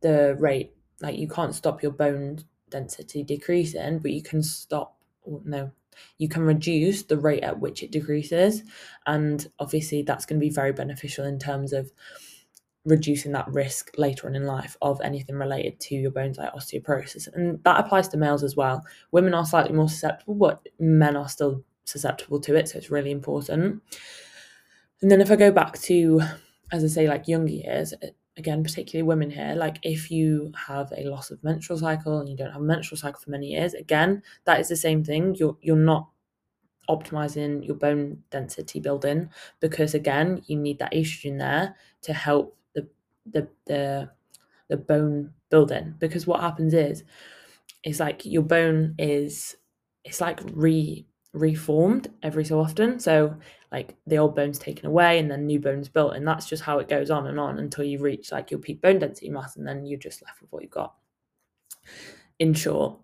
the 0.00 0.36
rate, 0.38 0.74
like, 1.02 1.18
you 1.18 1.28
can't 1.28 1.54
stop 1.54 1.82
your 1.82 1.92
bone 1.92 2.38
density 2.70 3.22
decreasing, 3.22 3.98
but 3.98 4.10
you 4.10 4.22
can 4.22 4.42
stop, 4.42 4.96
no, 5.44 5.70
you 6.18 6.28
can 6.28 6.42
reduce 6.42 7.02
the 7.02 7.18
rate 7.18 7.42
at 7.42 7.60
which 7.60 7.82
it 7.82 7.90
decreases. 7.90 8.62
And 9.06 9.46
obviously, 9.58 10.02
that's 10.02 10.26
going 10.26 10.40
to 10.40 10.46
be 10.46 10.52
very 10.52 10.72
beneficial 10.72 11.24
in 11.24 11.38
terms 11.38 11.72
of 11.72 11.92
reducing 12.84 13.32
that 13.32 13.48
risk 13.48 13.92
later 13.96 14.28
on 14.28 14.34
in 14.34 14.44
life 14.44 14.76
of 14.82 15.00
anything 15.02 15.36
related 15.36 15.80
to 15.80 15.94
your 15.94 16.10
bones 16.10 16.36
like 16.36 16.52
osteoporosis. 16.52 17.28
And 17.32 17.62
that 17.64 17.80
applies 17.80 18.08
to 18.08 18.18
males 18.18 18.42
as 18.42 18.56
well. 18.56 18.84
Women 19.10 19.34
are 19.34 19.46
slightly 19.46 19.74
more 19.74 19.88
susceptible, 19.88 20.34
but 20.34 20.68
men 20.78 21.16
are 21.16 21.28
still 21.28 21.64
susceptible 21.84 22.40
to 22.40 22.54
it. 22.56 22.68
So 22.68 22.78
it's 22.78 22.90
really 22.90 23.10
important. 23.10 23.82
And 25.00 25.10
then 25.10 25.20
if 25.20 25.30
I 25.30 25.36
go 25.36 25.50
back 25.50 25.78
to, 25.82 26.20
as 26.72 26.84
I 26.84 26.88
say, 26.88 27.08
like 27.08 27.28
younger 27.28 27.52
years, 27.52 27.94
again, 28.36 28.62
particularly 28.62 29.06
women 29.06 29.30
here, 29.30 29.54
like 29.56 29.78
if 29.82 30.10
you 30.10 30.52
have 30.66 30.92
a 30.96 31.08
loss 31.08 31.30
of 31.30 31.42
menstrual 31.44 31.78
cycle 31.78 32.18
and 32.18 32.28
you 32.28 32.36
don't 32.36 32.52
have 32.52 32.60
a 32.60 32.64
menstrual 32.64 32.98
cycle 32.98 33.20
for 33.20 33.30
many 33.30 33.48
years, 33.48 33.74
again, 33.74 34.22
that 34.44 34.60
is 34.60 34.68
the 34.68 34.76
same 34.76 35.04
thing. 35.04 35.34
You're 35.36 35.56
you're 35.60 35.76
not 35.76 36.08
optimizing 36.88 37.66
your 37.66 37.76
bone 37.76 38.22
density 38.30 38.80
building 38.80 39.30
because 39.60 39.94
again, 39.94 40.42
you 40.46 40.56
need 40.56 40.78
that 40.78 40.92
estrogen 40.92 41.38
there 41.38 41.76
to 42.02 42.12
help 42.12 42.56
the 42.74 42.88
the 43.26 43.48
the 43.66 44.10
the 44.68 44.76
bone 44.76 45.32
building. 45.50 45.94
Because 45.98 46.26
what 46.26 46.40
happens 46.40 46.74
is 46.74 47.04
it's 47.84 48.00
like 48.00 48.24
your 48.24 48.42
bone 48.42 48.94
is 48.98 49.56
it's 50.04 50.20
like 50.20 50.40
re 50.52 51.06
reformed 51.34 52.08
every 52.22 52.44
so 52.44 52.60
often. 52.60 52.98
So 53.00 53.36
like 53.70 53.96
the 54.06 54.18
old 54.18 54.36
bone's 54.36 54.58
taken 54.58 54.86
away 54.86 55.18
and 55.18 55.30
then 55.30 55.46
new 55.46 55.58
bone's 55.58 55.88
built, 55.88 56.14
and 56.14 56.26
that's 56.26 56.48
just 56.48 56.62
how 56.62 56.78
it 56.78 56.88
goes 56.88 57.10
on 57.10 57.26
and 57.26 57.38
on 57.38 57.58
until 57.58 57.84
you 57.84 57.98
reach 57.98 58.32
like 58.32 58.50
your 58.50 58.60
peak 58.60 58.80
bone 58.80 59.00
density 59.00 59.28
mass, 59.28 59.56
and 59.56 59.66
then 59.66 59.84
you're 59.84 59.98
just 59.98 60.22
left 60.22 60.40
with 60.40 60.50
what 60.52 60.62
you've 60.62 60.70
got. 60.70 60.94
In 62.38 62.54
short, 62.54 62.98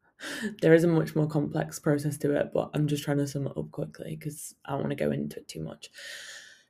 there 0.62 0.74
is 0.74 0.84
a 0.84 0.88
much 0.88 1.14
more 1.14 1.28
complex 1.28 1.78
process 1.78 2.16
to 2.18 2.34
it, 2.34 2.50
but 2.52 2.70
I'm 2.74 2.88
just 2.88 3.04
trying 3.04 3.18
to 3.18 3.26
sum 3.26 3.46
it 3.46 3.56
up 3.56 3.70
quickly 3.70 4.16
because 4.16 4.54
I 4.64 4.72
don't 4.72 4.80
want 4.80 4.90
to 4.90 4.96
go 4.96 5.10
into 5.10 5.38
it 5.38 5.48
too 5.48 5.62
much. 5.62 5.90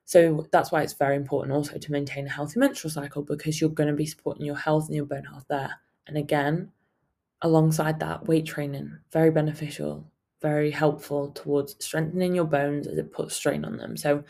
So 0.05 0.47
that's 0.53 0.73
why 0.73 0.83
it's 0.83 0.95
very 0.95 1.17
important 1.17 1.55
also 1.55 1.77
to 1.77 1.93
maintain 1.93 2.27
a 2.27 2.31
healthy 2.31 2.59
menstrual 2.59 2.91
cycle 2.91 3.23
because 3.23 3.61
you're 3.61 3.71
going 3.71 3.91
to 3.91 3.95
be 3.95 4.07
supporting 4.07 4.47
your 4.47 4.57
health 4.57 4.87
and 4.87 4.97
your 4.97 5.05
bone 5.05 5.25
health 5.25 5.45
there. 5.49 5.81
And 6.07 6.17
again, 6.17 6.73
alongside 7.43 8.01
that, 8.01 8.27
weight 8.27 8.47
training, 8.47 8.99
very 9.13 9.31
beneficial 9.31 10.11
very 10.41 10.71
helpful 10.71 11.31
towards 11.31 11.77
strengthening 11.85 12.35
your 12.35 12.45
bones 12.45 12.87
as 12.87 12.99
it 12.99 13.13
puts 13.13 13.35
strain 13.35 13.65
on 13.65 13.77
them. 13.77 13.97
So 13.97 14.25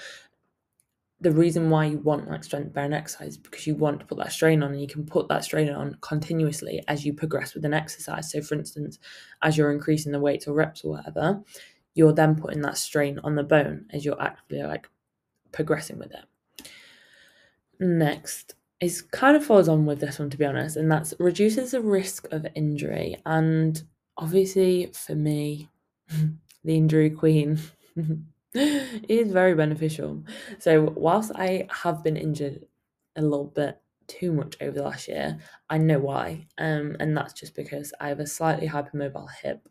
the 1.21 1.33
reason 1.33 1.69
why 1.69 1.87
you 1.87 1.99
want 1.99 2.31
like 2.31 2.45
strength 2.45 2.73
bearing 2.73 2.93
exercise 2.93 3.31
is 3.31 3.39
because 3.39 3.67
you 3.67 3.75
want 3.75 3.99
to 3.99 4.07
put 4.07 4.19
that 4.19 4.33
strain 4.33 4.63
on 4.63 4.73
and 4.73 4.81
you 4.81 4.87
can 4.87 5.05
put 5.05 5.29
that 5.29 5.45
strain 5.45 5.69
on 5.69 5.97
continuously 6.01 6.83
as 6.87 7.05
you 7.05 7.13
progress 7.13 7.55
with 7.55 7.65
an 7.65 7.75
exercise. 7.75 8.31
So 8.31 8.41
for 8.41 8.55
instance, 8.55 8.99
as 9.43 9.57
you're 9.57 9.73
increasing 9.73 10.13
the 10.13 10.21
weights 10.21 10.47
or 10.47 10.55
reps 10.55 10.85
or 10.85 10.93
whatever, 10.93 11.43
you're 11.95 12.13
then 12.13 12.37
putting 12.37 12.63
that 12.63 12.79
strain 12.79 13.19
on 13.25 13.35
the 13.35 13.43
bone 13.43 13.87
as 13.93 14.05
you're 14.05 14.23
actively 14.23 14.63
like 14.63 14.89
progressing 15.51 15.99
with 15.99 16.13
it. 16.13 16.69
Next 17.81 18.55
is 18.81 19.03
kind 19.03 19.37
of 19.37 19.45
follows 19.45 19.69
on 19.69 19.87
with 19.87 19.99
this 19.99 20.21
one 20.21 20.31
to 20.31 20.37
be 20.37 20.45
honest, 20.45 20.77
and 20.77 20.91
that's 20.91 21.15
reduces 21.19 21.73
the 21.73 21.81
risk 21.81 22.29
of 22.31 22.47
injury. 22.55 23.17
And 23.27 23.83
obviously 24.17 24.93
for 24.95 25.17
me, 25.17 25.69
the 26.65 26.77
injury 26.77 27.11
queen, 27.11 27.59
is 28.55 29.33
very 29.33 29.55
beneficial. 29.55 30.25
So, 30.59 30.93
whilst 30.97 31.33
I 31.35 31.69
have 31.71 32.03
been 32.03 32.17
injured 32.17 32.67
a 33.17 33.23
little 33.23 33.47
bit 33.47 33.81
too 34.07 34.33
much 34.33 34.57
over 34.61 34.73
the 34.73 34.83
last 34.83 35.09
year, 35.09 35.39
I 35.69 35.79
know 35.79 35.99
why. 35.99 36.47
Um, 36.57 36.97
and 37.01 37.17
that's 37.17 37.33
just 37.35 37.55
because 37.55 37.93
I 38.01 38.09
have 38.09 38.21
a 38.21 38.27
slightly 38.27 38.69
hypermobile 38.69 39.29
hip, 39.43 39.69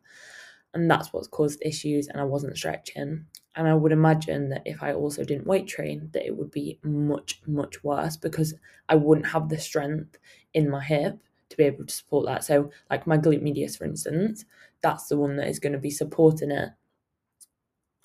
and 0.74 0.90
that's 0.90 1.12
what's 1.12 1.28
caused 1.28 1.62
issues. 1.66 2.08
And 2.08 2.20
I 2.20 2.26
wasn't 2.26 2.58
stretching. 2.58 3.26
And 3.56 3.68
I 3.68 3.74
would 3.74 3.92
imagine 3.92 4.50
that 4.50 4.62
if 4.66 4.84
I 4.84 4.94
also 4.94 5.24
didn't 5.24 5.48
weight 5.48 5.68
train, 5.68 6.10
that 6.14 6.28
it 6.28 6.38
would 6.38 6.52
be 6.52 6.80
much, 6.84 7.42
much 7.48 7.84
worse 7.84 8.16
because 8.16 8.54
I 8.88 8.96
wouldn't 8.96 9.26
have 9.28 9.50
the 9.50 9.58
strength 9.58 10.20
in 10.54 10.70
my 10.70 10.84
hip 10.84 11.18
to 11.50 11.58
be 11.58 11.64
able 11.64 11.86
to 11.86 11.94
support 11.94 12.26
that. 12.26 12.44
So, 12.44 12.72
like 12.90 13.08
my 13.08 13.18
glute 13.18 13.42
medius, 13.42 13.76
for 13.76 13.86
instance, 13.86 14.46
that's 14.82 15.08
the 15.08 15.18
one 15.18 15.38
that 15.38 15.48
is 15.48 15.60
going 15.60 15.74
to 15.74 15.80
be 15.80 15.90
supporting 15.90 16.52
it 16.52 16.70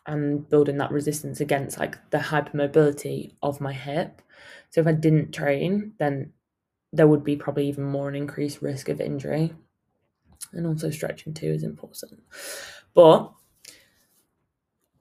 and 0.07 0.49
building 0.49 0.79
that 0.79 0.91
resistance 0.91 1.41
against 1.41 1.79
like 1.79 2.11
the 2.11 2.19
hypermobility 2.19 3.35
of 3.43 3.61
my 3.61 3.73
hip. 3.73 4.21
So 4.71 4.81
if 4.81 4.87
I 4.87 4.93
didn't 4.93 5.33
train, 5.33 5.93
then 5.99 6.33
there 6.93 7.07
would 7.07 7.25
be 7.25 7.37
probably 7.37 7.69
even 7.69 7.85
more 7.85 8.09
an 8.09 8.15
increased 8.15 8.63
risk 8.63 8.89
of 8.89 9.01
injury. 9.01 9.53
And 10.53 10.67
also 10.67 10.91
stretching 10.91 11.35
too 11.35 11.47
is 11.47 11.63
important. 11.63 12.23
But 12.95 13.33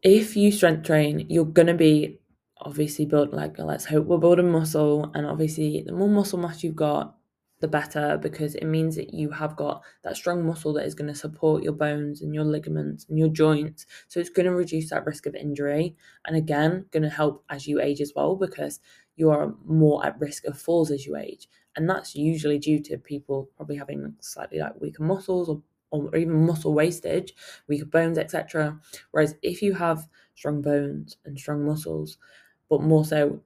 if 0.03 0.35
you 0.35 0.51
strength 0.51 0.85
train, 0.85 1.25
you're 1.29 1.45
gonna 1.45 1.73
be 1.73 2.19
obviously 2.57 3.05
built 3.05 3.33
like 3.33 3.57
let's 3.57 3.85
hope 3.85 4.05
we're 4.05 4.19
building 4.19 4.51
muscle 4.51 5.11
and 5.15 5.25
obviously 5.25 5.81
the 5.81 5.91
more 5.91 6.07
muscle 6.07 6.37
mass 6.37 6.63
you've 6.63 6.75
got 6.75 7.15
the 7.61 7.67
better 7.67 8.17
because 8.17 8.55
it 8.55 8.65
means 8.65 8.95
that 8.95 9.13
you 9.13 9.29
have 9.29 9.55
got 9.55 9.83
that 10.03 10.17
strong 10.17 10.45
muscle 10.45 10.73
that 10.73 10.85
is 10.85 10.95
going 10.95 11.07
to 11.07 11.15
support 11.15 11.63
your 11.63 11.73
bones 11.73 12.21
and 12.21 12.33
your 12.33 12.43
ligaments 12.43 13.05
and 13.07 13.17
your 13.17 13.29
joints. 13.29 13.85
So 14.07 14.19
it's 14.19 14.29
going 14.29 14.47
to 14.47 14.53
reduce 14.55 14.89
that 14.89 15.05
risk 15.05 15.25
of 15.25 15.35
injury 15.35 15.95
and 16.25 16.35
again, 16.35 16.85
going 16.91 17.03
to 17.03 17.09
help 17.09 17.43
as 17.49 17.67
you 17.67 17.79
age 17.79 18.01
as 18.01 18.13
well 18.15 18.35
because 18.35 18.79
you 19.15 19.29
are 19.29 19.55
more 19.65 20.05
at 20.05 20.19
risk 20.19 20.45
of 20.45 20.59
falls 20.59 20.91
as 20.91 21.05
you 21.05 21.15
age. 21.15 21.47
And 21.75 21.89
that's 21.89 22.15
usually 22.15 22.59
due 22.59 22.81
to 22.83 22.97
people 22.97 23.49
probably 23.55 23.77
having 23.77 24.15
slightly 24.19 24.59
like 24.59 24.79
weaker 24.81 25.03
muscles 25.03 25.47
or, 25.47 25.61
or 25.91 26.15
even 26.15 26.45
muscle 26.45 26.73
wastage, 26.73 27.33
weaker 27.67 27.85
bones, 27.85 28.17
etc. 28.17 28.79
Whereas 29.11 29.35
if 29.41 29.61
you 29.61 29.73
have 29.73 30.09
strong 30.35 30.61
bones 30.61 31.17
and 31.25 31.39
strong 31.39 31.65
muscles, 31.65 32.17
but 32.69 32.81
more 32.81 33.05
so 33.05 33.41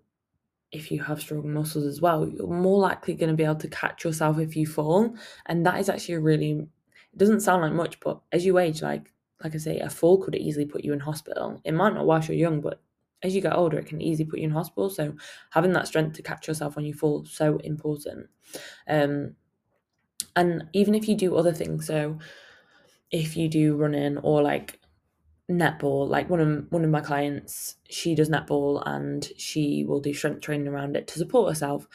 if 0.76 0.92
you 0.92 1.02
have 1.04 1.22
strong 1.22 1.52
muscles 1.54 1.86
as 1.86 2.02
well, 2.02 2.28
you're 2.28 2.48
more 2.48 2.80
likely 2.80 3.14
going 3.14 3.30
to 3.30 3.36
be 3.36 3.44
able 3.44 3.56
to 3.56 3.68
catch 3.68 4.04
yourself 4.04 4.40
if 4.40 4.56
you 4.56 4.68
fall. 4.68 5.16
And 5.46 5.66
that 5.66 5.80
is 5.80 5.90
actually 5.90 6.16
a 6.16 6.20
really, 6.20 6.52
it 6.52 7.18
doesn't 7.18 7.42
sound 7.42 7.62
like 7.62 7.74
much, 7.74 8.00
but 8.00 8.20
as 8.32 8.46
you 8.46 8.58
age, 8.58 8.82
like 8.82 9.12
like 9.44 9.54
I 9.54 9.58
say, 9.58 9.80
a 9.80 9.90
fall 9.90 10.18
could 10.18 10.36
easily 10.36 10.66
put 10.66 10.84
you 10.84 10.94
in 10.94 11.00
hospital. 11.00 11.62
It 11.64 11.74
might 11.74 11.94
not 11.94 12.06
whilst 12.06 12.30
you're 12.30 12.38
young, 12.38 12.62
but 12.62 12.82
as 13.22 13.36
you 13.36 13.42
get 13.42 13.56
older, 13.56 13.78
it 13.78 13.86
can 13.86 14.02
easily 14.02 14.30
put 14.30 14.40
you 14.40 14.46
in 14.46 14.52
hospital. 14.52 14.90
So 14.90 15.16
having 15.52 15.74
that 15.74 15.88
strength 15.88 16.16
to 16.16 16.24
catch 16.24 16.48
yourself 16.48 16.76
when 16.76 16.86
you 16.86 16.94
fall 16.94 17.26
so 17.26 17.58
important. 17.58 18.28
Um, 18.88 19.36
and 20.36 20.66
even 20.74 20.96
if 20.96 21.08
you 21.08 21.16
do 21.16 21.36
other 21.36 21.54
things, 21.54 21.88
so 21.88 22.18
if 23.12 23.36
you 23.38 23.50
do 23.50 23.76
running 23.76 24.18
or 24.20 24.42
like 24.42 24.80
netball 25.50 26.10
like 26.10 26.28
one 26.30 26.40
of 26.40 26.66
one 26.72 26.84
of 26.84 26.90
my 26.90 27.02
clients 27.02 27.76
she 27.88 28.16
does 28.16 28.30
netball 28.30 28.82
and 28.88 29.30
she 29.38 29.86
will 29.88 30.00
do 30.00 30.14
strength 30.14 30.42
training 30.42 30.68
around 30.68 30.96
it 30.96 31.08
to 31.08 31.20
support 31.20 31.50
herself. 31.50 31.88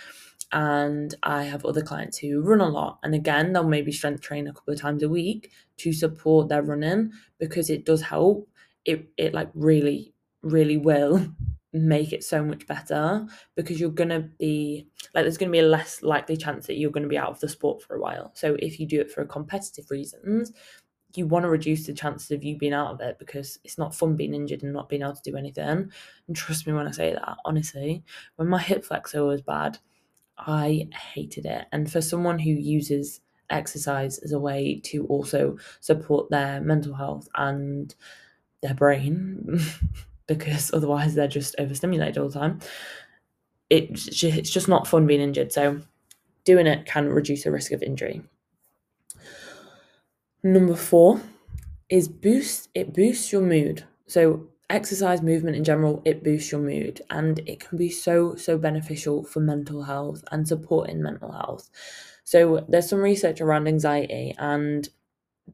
And 0.53 1.15
i 1.23 1.45
have 1.45 1.65
other 1.65 1.83
clients 1.83 2.19
who 2.19 2.43
run 2.43 2.61
a 2.61 2.69
lot 2.69 2.99
and 3.05 3.15
again 3.15 3.53
they'll 3.53 3.69
maybe 3.69 3.93
strength 3.93 4.21
train 4.21 4.49
a 4.49 4.53
couple 4.53 4.75
of 4.75 4.81
times 4.81 5.03
a 5.03 5.09
week 5.09 5.53
to 5.81 5.93
support 5.93 6.49
their 6.49 6.63
running 6.63 7.13
because 7.39 7.71
it 7.71 7.85
does 7.87 8.03
help. 8.03 8.49
It 8.85 9.09
it 9.17 9.35
like 9.35 9.51
really 9.55 10.15
really 10.43 10.77
will 10.77 11.27
make 11.73 12.13
it 12.13 12.25
so 12.25 12.43
much 12.45 12.67
better 12.67 13.27
because 13.55 13.79
you're 13.79 13.91
gonna 13.91 14.29
be 14.39 14.89
like 15.15 15.25
there's 15.25 15.39
gonna 15.39 15.53
be 15.53 15.61
a 15.61 15.63
less 15.63 16.03
likely 16.03 16.37
chance 16.37 16.67
that 16.67 16.79
you're 16.79 16.91
gonna 16.91 17.07
be 17.07 17.19
out 17.19 17.31
of 17.31 17.41
the 17.41 17.49
sport 17.49 17.83
for 17.83 17.95
a 17.97 18.01
while. 18.01 18.33
So 18.35 18.57
if 18.59 18.81
you 18.81 18.87
do 18.87 19.01
it 19.01 19.11
for 19.11 19.25
competitive 19.25 19.91
reasons 19.91 20.53
you 21.15 21.27
want 21.27 21.45
to 21.45 21.49
reduce 21.49 21.87
the 21.87 21.95
chances 21.95 22.31
of 22.31 22.45
you 22.45 22.57
being 22.57 22.73
out 22.73 22.93
of 22.93 23.01
it 23.01 23.19
because 23.19 23.59
it's 23.65 23.79
not 23.79 23.95
fun 23.95 24.17
being 24.17 24.35
injured 24.35 24.63
and 24.63 24.73
not 24.73 24.89
being 24.89 25.03
able 25.03 25.15
to 25.15 25.31
do 25.31 25.37
anything. 25.37 25.91
And 26.27 26.37
trust 26.37 26.67
me 26.67 26.73
when 26.73 26.87
I 26.87 26.93
say 26.93 27.13
that, 27.13 27.37
honestly, 27.45 28.05
when 28.37 28.49
my 28.49 28.61
hip 28.61 28.85
flexor 28.85 29.25
was 29.25 29.43
bad, 29.43 29.79
I 30.39 30.89
hated 31.15 31.47
it. 31.47 31.67
And 31.73 31.91
for 31.91 32.01
someone 32.01 32.39
who 32.39 32.51
uses 32.51 33.21
exercise 33.51 34.19
as 34.19 34.33
a 34.33 34.39
way 34.39 34.81
to 34.85 35.07
also 35.07 35.59
support 35.81 36.31
their 36.31 36.61
mental 36.61 36.95
health 36.95 37.29
and 37.35 37.95
their 38.63 38.75
brain, 38.75 39.61
because 40.27 40.73
otherwise 40.73 41.15
they're 41.15 41.29
just 41.29 41.57
overstimulated 41.59 42.19
all 42.19 42.29
the 42.29 42.39
time, 42.39 42.61
it's 43.69 44.05
just 44.05 44.69
not 44.69 44.87
fun 44.87 45.07
being 45.07 45.21
injured. 45.21 45.53
So 45.53 45.81
doing 46.45 46.67
it 46.67 46.87
can 46.87 47.09
reduce 47.09 47.45
the 47.45 47.51
risk 47.51 47.73
of 47.73 47.83
injury. 47.83 48.23
Number 50.43 50.75
four 50.75 51.21
is 51.89 52.09
boost. 52.09 52.69
It 52.75 52.95
boosts 52.95 53.33
your 53.33 53.43
mood. 53.43 53.85
So 54.07 54.49
exercise 54.71 55.21
movement 55.21 55.57
in 55.57 55.65
general 55.65 56.01
it 56.05 56.23
boosts 56.23 56.53
your 56.53 56.61
mood 56.61 57.03
and 57.11 57.41
it 57.41 57.59
can 57.59 57.77
be 57.77 57.91
so 57.91 58.37
so 58.37 58.57
beneficial 58.57 59.25
for 59.25 59.41
mental 59.41 59.83
health 59.83 60.23
and 60.31 60.47
supporting 60.47 61.03
mental 61.03 61.33
health 61.33 61.69
so 62.23 62.65
there's 62.69 62.89
some 62.89 63.01
research 63.01 63.41
around 63.41 63.67
anxiety 63.67 64.33
and 64.39 64.89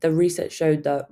the 0.01 0.13
research 0.13 0.53
showed 0.53 0.83
that 0.85 1.09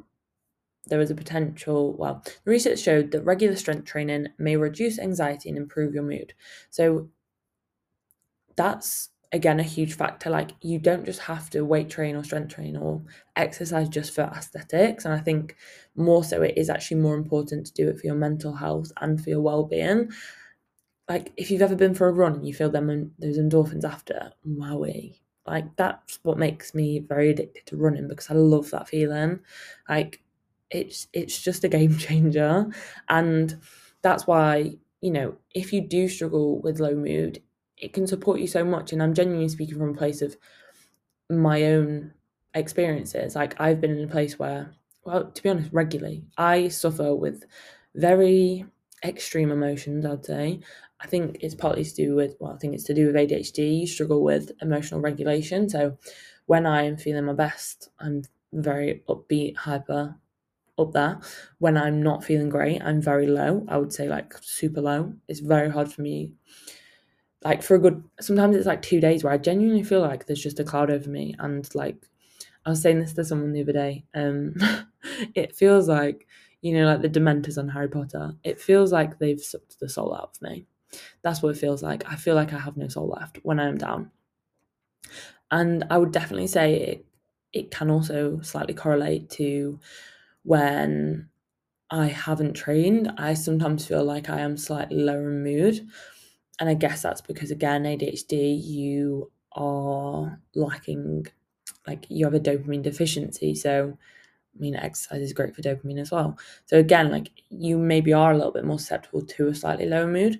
there 0.86 1.00
is 1.00 1.10
a 1.10 1.14
potential 1.14 1.94
well 1.96 2.22
the 2.44 2.50
research 2.50 2.78
showed 2.78 3.10
that 3.10 3.22
regular 3.22 3.56
strength 3.56 3.86
training 3.86 4.28
may 4.38 4.56
reduce 4.56 4.98
anxiety 4.98 5.48
and 5.48 5.56
improve 5.56 5.94
your 5.94 6.02
mood 6.04 6.34
so 6.68 7.08
that's 8.56 9.10
again 9.34 9.60
a 9.60 9.64
huge 9.64 9.94
factor 9.94 10.30
like 10.30 10.52
you 10.62 10.78
don't 10.78 11.04
just 11.04 11.20
have 11.20 11.50
to 11.50 11.64
weight 11.64 11.90
train 11.90 12.16
or 12.16 12.24
strength 12.24 12.54
train 12.54 12.76
or 12.76 13.02
exercise 13.36 13.88
just 13.90 14.14
for 14.14 14.22
aesthetics 14.22 15.04
and 15.04 15.12
i 15.12 15.18
think 15.18 15.56
more 15.96 16.24
so 16.24 16.40
it 16.42 16.56
is 16.56 16.70
actually 16.70 17.00
more 17.00 17.16
important 17.16 17.66
to 17.66 17.74
do 17.74 17.88
it 17.90 17.98
for 18.00 18.06
your 18.06 18.16
mental 18.16 18.54
health 18.54 18.90
and 19.02 19.22
for 19.22 19.30
your 19.30 19.42
well-being 19.42 20.08
like 21.08 21.32
if 21.36 21.50
you've 21.50 21.62
ever 21.62 21.76
been 21.76 21.94
for 21.94 22.08
a 22.08 22.12
run 22.12 22.34
and 22.34 22.46
you 22.46 22.54
feel 22.54 22.70
them 22.70 23.12
those 23.18 23.38
endorphins 23.38 23.84
after, 23.84 24.32
wowie. 24.48 25.18
Like 25.46 25.76
that's 25.76 26.18
what 26.22 26.38
makes 26.38 26.74
me 26.74 27.00
very 27.00 27.30
addicted 27.30 27.66
to 27.66 27.76
running 27.76 28.08
because 28.08 28.30
I 28.30 28.34
love 28.34 28.70
that 28.70 28.88
feeling. 28.88 29.40
Like 29.88 30.22
it's 30.70 31.08
it's 31.12 31.40
just 31.42 31.64
a 31.64 31.68
game 31.68 31.98
changer. 31.98 32.70
And 33.08 33.60
that's 34.00 34.26
why, 34.26 34.76
you 35.02 35.10
know, 35.10 35.36
if 35.54 35.72
you 35.72 35.82
do 35.82 36.08
struggle 36.08 36.60
with 36.62 36.80
low 36.80 36.94
mood, 36.94 37.42
it 37.78 37.92
can 37.92 38.06
support 38.06 38.40
you 38.40 38.46
so 38.46 38.64
much. 38.64 38.92
And 38.92 39.02
I'm 39.02 39.14
genuinely 39.14 39.48
speaking 39.48 39.78
from 39.78 39.90
a 39.90 39.98
place 39.98 40.22
of 40.22 40.36
my 41.30 41.64
own 41.64 42.12
experiences. 42.54 43.34
Like 43.34 43.60
I've 43.60 43.80
been 43.80 43.96
in 43.96 44.04
a 44.04 44.12
place 44.12 44.38
where, 44.38 44.74
well, 45.04 45.30
to 45.30 45.42
be 45.42 45.48
honest, 45.48 45.72
regularly, 45.72 46.24
I 46.38 46.68
suffer 46.68 47.14
with 47.14 47.44
very 47.94 48.66
extreme 49.04 49.50
emotions, 49.50 50.06
I'd 50.06 50.24
say. 50.24 50.60
I 51.00 51.06
think 51.06 51.38
it's 51.40 51.54
partly 51.54 51.84
to 51.84 51.94
do 51.94 52.14
with, 52.14 52.36
well, 52.40 52.52
I 52.52 52.58
think 52.58 52.74
it's 52.74 52.84
to 52.84 52.94
do 52.94 53.06
with 53.06 53.16
ADHD. 53.16 53.80
You 53.80 53.86
struggle 53.86 54.22
with 54.22 54.52
emotional 54.62 55.00
regulation. 55.00 55.68
So 55.68 55.98
when 56.46 56.66
I 56.66 56.84
am 56.84 56.96
feeling 56.96 57.24
my 57.24 57.34
best, 57.34 57.90
I'm 57.98 58.22
very 58.52 59.02
upbeat, 59.08 59.56
hyper, 59.56 60.16
up 60.78 60.92
there. 60.92 61.20
When 61.58 61.76
I'm 61.76 62.02
not 62.02 62.24
feeling 62.24 62.48
great, 62.48 62.82
I'm 62.82 63.00
very 63.00 63.26
low. 63.26 63.64
I 63.68 63.76
would 63.76 63.92
say 63.92 64.08
like 64.08 64.34
super 64.40 64.80
low. 64.80 65.14
It's 65.28 65.40
very 65.40 65.70
hard 65.70 65.92
for 65.92 66.02
me. 66.02 66.32
Like 67.44 67.62
for 67.62 67.74
a 67.74 67.78
good, 67.78 68.02
sometimes 68.20 68.56
it's 68.56 68.66
like 68.66 68.82
two 68.82 69.00
days 69.00 69.22
where 69.22 69.32
I 69.32 69.38
genuinely 69.38 69.82
feel 69.82 70.00
like 70.00 70.26
there's 70.26 70.42
just 70.42 70.60
a 70.60 70.64
cloud 70.64 70.90
over 70.90 71.10
me. 71.10 71.34
And 71.38 71.68
like, 71.74 72.08
I 72.64 72.70
was 72.70 72.80
saying 72.80 73.00
this 73.00 73.12
to 73.14 73.24
someone 73.24 73.52
the 73.52 73.62
other 73.62 73.72
day. 73.72 74.04
Um, 74.14 74.54
it 75.34 75.54
feels 75.54 75.88
like, 75.88 76.26
you 76.62 76.72
know, 76.72 76.86
like 76.86 77.02
the 77.02 77.10
Dementors 77.10 77.58
on 77.58 77.68
Harry 77.68 77.88
Potter. 77.88 78.32
It 78.42 78.60
feels 78.60 78.92
like 78.92 79.18
they've 79.18 79.40
sucked 79.40 79.78
the 79.78 79.88
soul 79.88 80.14
out 80.14 80.36
of 80.36 80.42
me. 80.42 80.66
That's 81.22 81.42
what 81.42 81.50
it 81.54 81.58
feels 81.58 81.82
like. 81.82 82.10
I 82.10 82.16
feel 82.16 82.34
like 82.34 82.52
I 82.52 82.58
have 82.58 82.76
no 82.76 82.88
soul 82.88 83.08
left 83.08 83.38
when 83.42 83.60
I 83.60 83.68
am 83.68 83.76
down. 83.76 84.10
And 85.50 85.84
I 85.90 85.98
would 85.98 86.12
definitely 86.12 86.46
say 86.46 86.74
it, 86.74 87.06
it 87.52 87.70
can 87.70 87.90
also 87.90 88.40
slightly 88.40 88.74
correlate 88.74 89.28
to 89.30 89.78
when 90.42 91.28
I 91.90 92.06
haven't 92.06 92.54
trained, 92.54 93.12
I 93.18 93.34
sometimes 93.34 93.86
feel 93.86 94.04
like 94.04 94.28
I 94.28 94.40
am 94.40 94.56
slightly 94.56 94.96
lower 94.96 95.30
in 95.30 95.44
mood. 95.44 95.86
And 96.60 96.68
I 96.68 96.74
guess 96.74 97.02
that's 97.02 97.20
because, 97.20 97.50
again, 97.50 97.84
ADHD, 97.84 98.62
you 98.64 99.30
are 99.52 100.40
lacking, 100.54 101.26
like, 101.86 102.06
you 102.08 102.24
have 102.26 102.34
a 102.34 102.40
dopamine 102.40 102.82
deficiency. 102.82 103.54
So, 103.54 103.98
I 104.54 104.60
mean, 104.60 104.76
exercise 104.76 105.20
is 105.20 105.32
great 105.32 105.54
for 105.54 105.62
dopamine 105.62 106.00
as 106.00 106.12
well. 106.12 106.38
So, 106.66 106.78
again, 106.78 107.10
like, 107.10 107.30
you 107.50 107.76
maybe 107.78 108.12
are 108.12 108.32
a 108.32 108.36
little 108.36 108.52
bit 108.52 108.64
more 108.64 108.78
susceptible 108.78 109.22
to 109.26 109.48
a 109.48 109.54
slightly 109.54 109.86
lower 109.86 110.06
mood. 110.06 110.38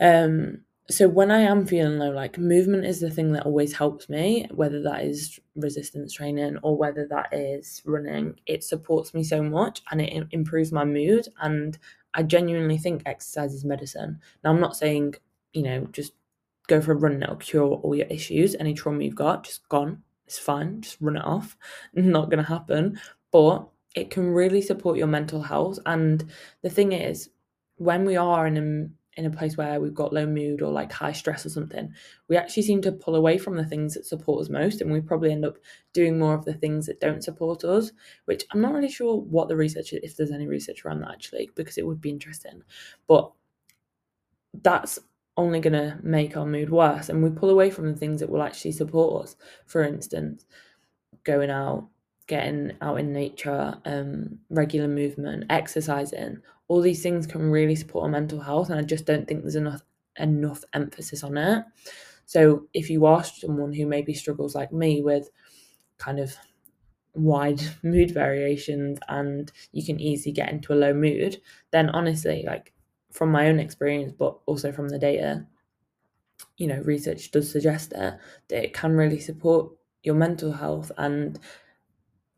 Um, 0.00 0.62
so 0.90 1.06
when 1.06 1.30
I 1.30 1.40
am 1.40 1.66
feeling 1.66 1.98
low, 1.98 2.10
like 2.10 2.38
movement 2.38 2.86
is 2.86 3.00
the 3.00 3.10
thing 3.10 3.32
that 3.32 3.44
always 3.44 3.74
helps 3.74 4.08
me, 4.08 4.46
whether 4.54 4.80
that 4.82 5.04
is 5.04 5.38
resistance 5.54 6.14
training 6.14 6.56
or 6.62 6.78
whether 6.78 7.06
that 7.08 7.28
is 7.32 7.82
running. 7.84 8.40
It 8.46 8.64
supports 8.64 9.12
me 9.12 9.22
so 9.22 9.42
much 9.42 9.82
and 9.90 10.00
it 10.00 10.26
improves 10.30 10.72
my 10.72 10.84
mood. 10.84 11.28
And 11.42 11.76
I 12.14 12.22
genuinely 12.22 12.78
think 12.78 13.02
exercise 13.06 13.54
is 13.54 13.64
medicine. 13.64 14.20
Now, 14.42 14.50
I'm 14.50 14.60
not 14.60 14.76
saying, 14.76 15.14
you 15.52 15.62
know, 15.62 15.86
just 15.92 16.12
go 16.66 16.80
for 16.80 16.92
a 16.92 16.96
run 16.96 17.12
and 17.12 17.22
it'll 17.22 17.36
cure 17.36 17.74
all 17.74 17.94
your 17.94 18.06
issues. 18.06 18.54
Any 18.58 18.74
trauma 18.74 19.02
you've 19.04 19.14
got, 19.14 19.44
just 19.44 19.68
gone. 19.68 20.02
It's 20.26 20.38
fine. 20.38 20.82
Just 20.82 20.98
run 21.00 21.16
it 21.16 21.24
off. 21.24 21.56
Not 21.94 22.30
going 22.30 22.44
to 22.44 22.48
happen. 22.48 23.00
But 23.32 23.66
it 23.94 24.10
can 24.10 24.32
really 24.32 24.60
support 24.60 24.98
your 24.98 25.06
mental 25.06 25.42
health. 25.42 25.78
And 25.86 26.30
the 26.62 26.70
thing 26.70 26.92
is, 26.92 27.30
when 27.76 28.04
we 28.04 28.16
are 28.16 28.46
in 28.46 28.56
a 28.56 28.88
in 29.18 29.26
a 29.26 29.30
place 29.30 29.56
where 29.56 29.80
we've 29.80 29.94
got 29.94 30.12
low 30.12 30.26
mood 30.26 30.62
or 30.62 30.70
like 30.70 30.92
high 30.92 31.12
stress 31.12 31.44
or 31.44 31.48
something, 31.48 31.92
we 32.28 32.36
actually 32.36 32.62
seem 32.62 32.80
to 32.82 32.92
pull 32.92 33.16
away 33.16 33.36
from 33.36 33.56
the 33.56 33.64
things 33.64 33.94
that 33.94 34.06
support 34.06 34.40
us 34.40 34.48
most. 34.48 34.80
And 34.80 34.92
we 34.92 35.00
probably 35.00 35.32
end 35.32 35.44
up 35.44 35.58
doing 35.92 36.18
more 36.18 36.34
of 36.34 36.44
the 36.44 36.54
things 36.54 36.86
that 36.86 37.00
don't 37.00 37.24
support 37.24 37.64
us, 37.64 37.90
which 38.26 38.44
I'm 38.52 38.60
not 38.60 38.72
really 38.72 38.88
sure 38.88 39.16
what 39.16 39.48
the 39.48 39.56
research 39.56 39.92
is, 39.92 40.00
if 40.04 40.16
there's 40.16 40.30
any 40.30 40.46
research 40.46 40.84
around 40.84 41.00
that 41.00 41.10
actually, 41.10 41.50
because 41.56 41.76
it 41.76 41.86
would 41.86 42.00
be 42.00 42.10
interesting. 42.10 42.62
But 43.08 43.32
that's 44.62 45.00
only 45.36 45.58
going 45.58 45.72
to 45.72 45.98
make 46.02 46.36
our 46.36 46.46
mood 46.46 46.70
worse. 46.70 47.08
And 47.08 47.22
we 47.22 47.30
pull 47.30 47.50
away 47.50 47.70
from 47.70 47.90
the 47.90 47.98
things 47.98 48.20
that 48.20 48.30
will 48.30 48.42
actually 48.42 48.72
support 48.72 49.24
us. 49.24 49.36
For 49.66 49.82
instance, 49.82 50.46
going 51.24 51.50
out, 51.50 51.88
getting 52.28 52.72
out 52.80 53.00
in 53.00 53.12
nature, 53.12 53.78
um, 53.84 54.38
regular 54.48 54.86
movement, 54.86 55.44
exercising, 55.50 56.38
all 56.68 56.80
these 56.80 57.02
things 57.02 57.26
can 57.26 57.50
really 57.50 57.76
support 57.76 58.04
our 58.04 58.10
mental 58.10 58.40
health. 58.40 58.70
And 58.70 58.78
I 58.78 58.82
just 58.82 59.06
don't 59.06 59.26
think 59.26 59.42
there's 59.42 59.56
enough 59.56 59.82
enough 60.18 60.64
emphasis 60.74 61.22
on 61.24 61.36
it. 61.38 61.64
So 62.26 62.66
if 62.74 62.90
you 62.90 63.06
are 63.06 63.24
someone 63.24 63.72
who 63.72 63.86
maybe 63.86 64.14
struggles 64.14 64.54
like 64.54 64.72
me 64.72 65.02
with 65.02 65.30
kind 65.98 66.20
of 66.20 66.36
wide 67.14 67.60
mood 67.82 68.12
variations 68.12 68.98
and 69.08 69.50
you 69.72 69.84
can 69.84 70.00
easily 70.00 70.32
get 70.32 70.50
into 70.50 70.72
a 70.72 70.76
low 70.76 70.94
mood, 70.94 71.40
then 71.72 71.90
honestly, 71.90 72.44
like 72.46 72.72
from 73.12 73.30
my 73.32 73.48
own 73.48 73.58
experience, 73.60 74.12
but 74.18 74.38
also 74.46 74.72
from 74.72 74.88
the 74.88 74.98
data, 74.98 75.46
you 76.56 76.66
know, 76.66 76.80
research 76.82 77.30
does 77.30 77.50
suggest 77.50 77.90
that, 77.90 78.20
that 78.48 78.64
it 78.64 78.74
can 78.74 78.92
really 78.96 79.20
support 79.20 79.72
your 80.02 80.14
mental 80.14 80.52
health 80.52 80.90
and 80.98 81.38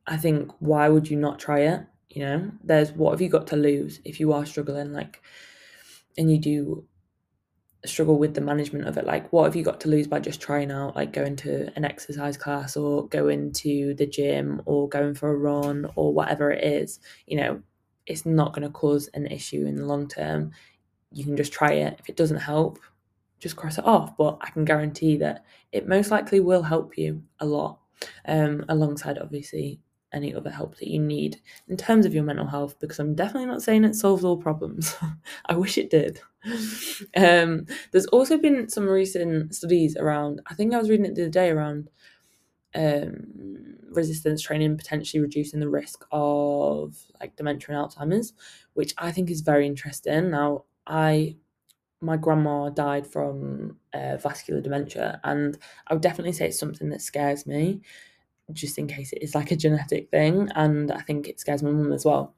I 0.07 0.19
think 0.19 0.53
why 0.59 0.91
would 0.91 1.09
you 1.09 1.17
not 1.17 1.39
try 1.39 1.61
it? 1.61 1.87
You 2.11 2.25
know, 2.25 2.51
there's 2.65 2.91
what 2.93 3.13
have 3.13 3.21
you 3.21 3.29
got 3.29 3.47
to 3.49 3.57
lose 3.57 4.01
if 4.05 4.19
you 4.19 4.33
are 4.33 4.45
struggling, 4.45 4.93
like, 4.93 5.23
and 6.19 6.31
you 6.31 6.39
do 6.39 6.85
struggle 7.87 8.19
with 8.19 8.35
the 8.35 8.41
management 8.41 8.87
of 8.87 8.99
it. 8.99 9.07
Like, 9.07 9.33
what 9.33 9.45
have 9.45 9.57
you 9.57 9.63
got 9.63 9.81
to 9.83 9.89
lose 9.89 10.09
by 10.09 10.19
just 10.19 10.41
trying 10.41 10.73
out, 10.73 10.97
like, 10.97 11.13
going 11.13 11.37
to 11.37 11.71
an 11.77 11.85
exercise 11.85 12.37
class 12.37 12.77
or 12.77 13.07
going 13.09 13.53
to 13.53 13.95
the 13.95 14.07
gym 14.07 14.61
or 14.67 14.89
going 14.89 15.15
for 15.15 15.31
a 15.31 15.37
run 15.37 15.89
or 15.95 16.13
whatever 16.13 16.51
it 16.51 16.65
is? 16.65 16.99
You 17.27 17.37
know, 17.37 17.63
it's 18.07 18.27
not 18.27 18.53
going 18.53 18.67
to 18.67 18.71
cause 18.71 19.09
an 19.15 19.27
issue 19.29 19.65
in 19.65 19.77
the 19.77 19.87
long 19.87 20.09
term. 20.09 20.51
You 21.13 21.25
can 21.25 21.37
just 21.37 21.53
try 21.53 21.73
it. 21.73 21.97
If 22.01 22.09
it 22.09 22.17
doesn't 22.17 22.39
help, 22.39 22.81
just 23.39 23.57
cross 23.57 23.79
it 23.79 23.87
off. 23.87 24.17
But 24.17 24.39
I 24.41 24.51
can 24.51 24.65
guarantee 24.65 25.17
that 25.19 25.45
it 25.71 25.89
most 25.89 26.11
likely 26.11 26.41
will 26.41 26.63
help 26.63 26.99
you 26.99 27.23
a 27.39 27.47
lot, 27.47 27.79
um, 28.27 28.65
alongside 28.69 29.17
obviously 29.17 29.81
any 30.13 30.35
other 30.35 30.51
help 30.51 30.77
that 30.79 30.89
you 30.89 30.99
need 30.99 31.41
in 31.69 31.77
terms 31.77 32.05
of 32.05 32.15
your 32.15 32.25
mental 32.25 32.47
health 32.47 32.79
because 32.81 32.99
I'm 32.99 33.15
definitely 33.15 33.47
not 33.47 33.63
saying 33.63 33.85
it 33.85 33.95
solves 33.95 34.25
all 34.25 34.37
problems. 34.37 34.97
I 35.47 35.57
wish 35.57 35.79
it 35.79 35.91
did. 35.91 36.21
Um, 37.17 37.67
there's 37.93 38.07
also 38.07 38.39
been 38.39 38.69
some 38.69 38.87
recent 38.89 39.55
studies 39.55 39.97
around, 39.97 40.41
I 40.47 40.55
think 40.55 40.73
I 40.73 40.79
was 40.79 40.89
reading 40.89 41.07
it 41.07 41.15
the 41.15 41.23
other 41.23 41.31
day 41.31 41.51
around 41.51 41.91
um, 42.75 43.77
resistance 43.91 44.43
training 44.43 44.77
potentially 44.77 45.21
reducing 45.21 45.61
the 45.61 45.69
risk 45.69 46.05
of 46.13 46.97
like 47.21 47.37
dementia 47.37 47.77
and 47.77 47.91
Alzheimer's, 47.91 48.33
which 48.75 48.95
I 48.99 49.13
think 49.13 49.31
is 49.31 49.41
very 49.41 49.67
interesting. 49.67 50.31
Now, 50.31 50.65
I 50.87 51.37
my 52.03 52.17
grandma 52.17 52.71
died 52.71 53.07
from 53.07 53.77
uh, 53.93 54.17
vascular 54.17 54.61
dementia, 54.61 55.21
and 55.25 55.59
I 55.87 55.95
would 55.95 56.03
definitely 56.03 56.33
say 56.33 56.47
it's 56.47 56.59
something 56.59 56.89
that 56.91 57.03
scares 57.03 57.47
me 57.47 57.83
just 58.53 58.79
in 58.79 58.87
case 58.87 59.13
it 59.13 59.23
is 59.23 59.35
like 59.35 59.51
a 59.51 59.57
genetic 59.57 60.11
thing. 60.11 60.49
And 60.55 60.91
I 60.91 61.01
think 61.01 61.29
it 61.29 61.41
scares 61.41 61.63
my 61.63 61.71
mum 61.71 61.93
as 61.93 62.05
well. 62.05 62.35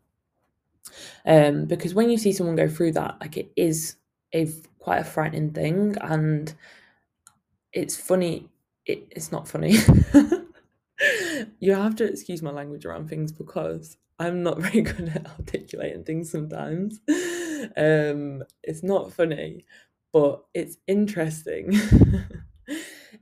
Um, 1.24 1.66
because 1.66 1.94
when 1.94 2.10
you 2.10 2.18
see 2.18 2.32
someone 2.32 2.56
go 2.56 2.68
through 2.68 2.92
that, 2.92 3.16
like 3.20 3.36
it 3.36 3.52
is 3.56 3.96
a 4.34 4.50
quite 4.78 4.98
a 4.98 5.04
frightening 5.04 5.52
thing, 5.52 5.96
and 6.00 6.52
it's 7.72 7.96
funny. 7.96 8.48
It, 8.84 9.06
it's 9.10 9.30
not 9.30 9.46
funny. 9.46 9.76
you 11.60 11.74
have 11.74 11.96
to 11.96 12.04
excuse 12.04 12.42
my 12.42 12.50
language 12.50 12.84
around 12.84 13.08
things 13.08 13.32
because 13.32 13.96
I'm 14.18 14.42
not 14.42 14.58
very 14.60 14.82
good 14.82 15.08
at 15.08 15.26
articulating 15.38 16.04
things 16.04 16.30
sometimes. 16.30 17.00
Um, 17.76 18.42
it's 18.62 18.82
not 18.82 19.12
funny, 19.12 19.64
but 20.12 20.44
it's 20.54 20.78
interesting 20.86 21.72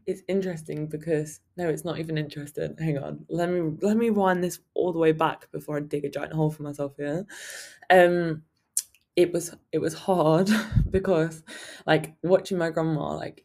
it's 0.07 0.23
interesting 0.29 0.87
because 0.87 1.41
no, 1.57 1.69
it's 1.69 1.85
not 1.85 1.99
even 1.99 2.19
interesting. 2.19 2.77
Hang 2.79 2.99
on, 2.99 3.27
let 3.29 3.49
me 3.49 3.77
let 3.81 3.97
me 3.97 4.11
wind 4.11 4.43
this 4.43 4.61
all 4.75 4.93
the 4.93 4.99
way 4.99 5.13
back 5.13 5.51
before 5.53 5.77
I 5.77 5.81
dig 5.81 6.05
a 6.05 6.11
giant 6.11 6.33
hole 6.33 6.51
for 6.51 6.63
myself 6.63 6.95
here. 6.97 7.27
Um, 7.89 8.43
it 9.17 9.33
was 9.33 9.55
it 9.73 9.79
was 9.79 9.95
hard 9.95 10.49
because 10.91 11.43
like 11.87 12.15
watching 12.23 12.59
my 12.59 12.71
grandma 12.71 13.15
like 13.15 13.45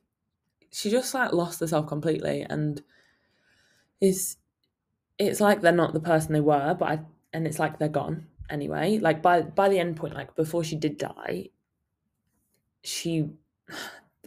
she 0.71 0.89
just 0.89 1.13
like 1.13 1.31
lost 1.34 1.60
herself 1.60 1.88
completely 1.88 2.45
and 2.49 2.81
is 4.01 4.38
it's 5.17 5.39
like 5.39 5.62
they're 5.62 5.71
not 5.71 5.93
the 5.93 5.99
person 5.99 6.34
they 6.34 6.41
were 6.41 6.75
but 6.77 6.86
I 6.86 6.99
and 7.34 7.47
it's 7.47 7.60
like 7.60 7.79
they're 7.79 7.89
gone 7.89 8.27
anyway 8.49 8.99
like 8.99 9.21
by 9.21 9.41
by 9.41 9.69
the 9.69 9.79
end 9.79 9.97
point 9.97 10.13
like 10.13 10.36
before 10.36 10.63
she 10.63 10.75
did 10.75 10.97
die 10.97 11.49
she 12.84 13.29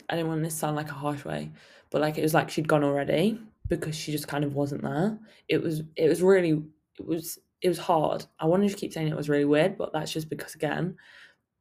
I 0.09 0.17
don't 0.17 0.29
want 0.29 0.43
this 0.43 0.55
to 0.55 0.59
sound 0.61 0.77
like 0.77 0.91
a 0.91 0.95
harsh 0.95 1.25
way 1.25 1.51
but 1.91 2.01
like 2.01 2.19
it 2.19 2.23
was 2.23 2.35
like 2.35 2.51
she'd 2.51 2.69
gone 2.69 2.85
already 2.85 3.41
because 3.69 3.97
she 3.97 4.13
just 4.13 4.29
kind 4.29 4.45
of 4.45 4.55
wasn't 4.55 4.83
there. 4.83 5.19
It 5.49 5.63
was 5.63 5.83
it 5.97 6.09
was 6.09 6.23
really 6.23 6.63
it 6.99 7.07
was 7.07 7.39
it 7.61 7.69
was 7.69 7.79
hard. 7.79 8.25
I 8.39 8.47
wanted 8.47 8.71
to 8.71 8.77
keep 8.77 8.93
saying 8.93 9.09
it 9.09 9.17
was 9.17 9.29
really 9.29 9.45
weird, 9.45 9.77
but 9.77 9.93
that's 9.93 10.13
just 10.13 10.29
because 10.29 10.55
again, 10.55 10.97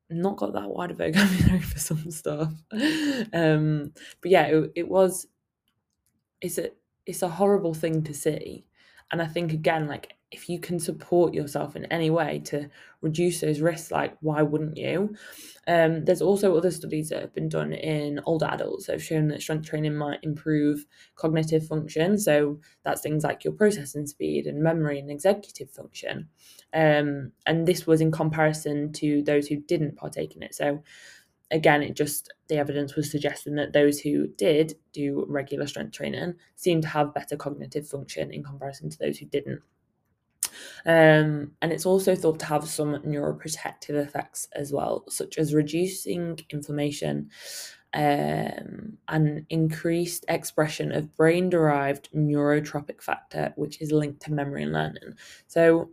not 0.10 0.38
got 0.38 0.53
that 0.53 0.69
wide 0.69 0.91
a 0.91 0.93
vocabulary 0.95 1.62
for 1.62 1.79
some 1.79 2.12
stuff. 2.12 2.53
Um, 3.33 3.93
but 4.21 4.31
yeah, 4.31 4.43
it, 4.43 4.71
it 4.75 4.88
was. 4.88 5.27
It's 6.39 6.57
a 6.57 6.71
it's 7.05 7.23
a 7.23 7.29
horrible 7.29 7.73
thing 7.73 8.03
to 8.03 8.13
see, 8.13 8.65
and 9.12 9.21
I 9.21 9.27
think 9.27 9.53
again, 9.53 9.88
like 9.88 10.13
if 10.31 10.49
you 10.49 10.59
can 10.59 10.79
support 10.79 11.33
yourself 11.33 11.75
in 11.75 11.85
any 11.85 12.09
way 12.09 12.39
to 12.45 12.69
reduce 13.01 13.39
those 13.39 13.61
risks, 13.61 13.91
like 13.91 14.17
why 14.19 14.41
wouldn't 14.41 14.75
you? 14.75 15.15
Um, 15.67 16.03
there's 16.03 16.21
also 16.21 16.55
other 16.55 16.71
studies 16.71 17.09
that 17.09 17.21
have 17.21 17.33
been 17.33 17.47
done 17.47 17.71
in 17.71 18.19
older 18.25 18.45
adults 18.45 18.87
that 18.87 18.93
have 18.93 19.03
shown 19.03 19.29
that 19.29 19.41
strength 19.41 19.67
training 19.67 19.95
might 19.95 20.19
improve 20.23 20.85
cognitive 21.15 21.65
function. 21.65 22.17
So 22.17 22.59
that's 22.83 23.01
things 23.01 23.23
like 23.23 23.45
your 23.45 23.53
processing 23.53 24.05
speed 24.05 24.47
and 24.47 24.61
memory 24.61 24.99
and 24.99 25.09
executive 25.09 25.71
function. 25.71 26.27
Um, 26.73 27.31
and 27.45 27.65
this 27.65 27.87
was 27.87 28.01
in 28.01 28.11
comparison 28.11 28.91
to 28.93 29.23
those 29.23 29.47
who 29.47 29.57
didn't 29.57 29.95
partake 29.95 30.35
in 30.35 30.43
it. 30.43 30.53
So 30.53 30.83
again, 31.51 31.81
it 31.81 31.95
just 31.95 32.33
the 32.49 32.57
evidence 32.57 32.95
was 32.95 33.09
suggesting 33.09 33.55
that 33.55 33.71
those 33.71 33.99
who 34.01 34.27
did 34.27 34.75
do 34.91 35.25
regular 35.29 35.67
strength 35.67 35.93
training 35.93 36.33
seemed 36.55 36.81
to 36.81 36.89
have 36.89 37.13
better 37.13 37.37
cognitive 37.37 37.87
function 37.87 38.33
in 38.33 38.43
comparison 38.43 38.89
to 38.89 38.97
those 38.99 39.17
who 39.17 39.25
didn't. 39.25 39.61
Um, 40.85 41.51
and 41.61 41.71
it's 41.71 41.85
also 41.85 42.15
thought 42.15 42.39
to 42.39 42.45
have 42.45 42.67
some 42.67 42.95
neuroprotective 43.03 43.95
effects 43.95 44.47
as 44.53 44.71
well, 44.71 45.03
such 45.09 45.37
as 45.37 45.53
reducing 45.53 46.39
inflammation 46.49 47.29
um, 47.93 48.97
and 49.07 49.45
increased 49.49 50.25
expression 50.27 50.91
of 50.91 51.15
brain 51.15 51.49
derived 51.49 52.09
neurotrophic 52.13 53.01
factor, 53.01 53.53
which 53.55 53.81
is 53.81 53.91
linked 53.91 54.21
to 54.23 54.33
memory 54.33 54.63
and 54.63 54.73
learning. 54.73 55.13
So 55.47 55.89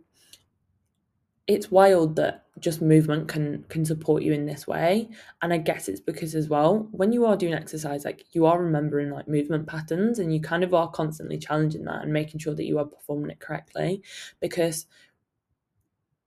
it's 1.47 1.71
wild 1.71 2.15
that 2.17 2.44
just 2.59 2.81
movement 2.81 3.27
can 3.27 3.63
can 3.69 3.83
support 3.83 4.23
you 4.23 4.33
in 4.33 4.45
this 4.45 4.65
way. 4.65 5.09
And 5.41 5.53
i 5.53 5.57
guess 5.57 5.87
it's 5.87 5.99
because 5.99 6.35
as 6.35 6.49
well 6.49 6.87
when 6.91 7.11
you 7.11 7.25
are 7.25 7.35
doing 7.35 7.53
exercise 7.53 8.05
like 8.05 8.25
you 8.31 8.45
are 8.45 8.61
remembering 8.61 9.11
like 9.11 9.27
movement 9.27 9.67
patterns 9.67 10.19
and 10.19 10.33
you 10.33 10.39
kind 10.39 10.63
of 10.63 10.73
are 10.73 10.89
constantly 10.89 11.37
challenging 11.37 11.83
that 11.85 12.03
and 12.03 12.13
making 12.13 12.39
sure 12.39 12.55
that 12.55 12.65
you 12.65 12.79
are 12.79 12.85
performing 12.85 13.31
it 13.31 13.39
correctly. 13.39 14.01
Because 14.39 14.87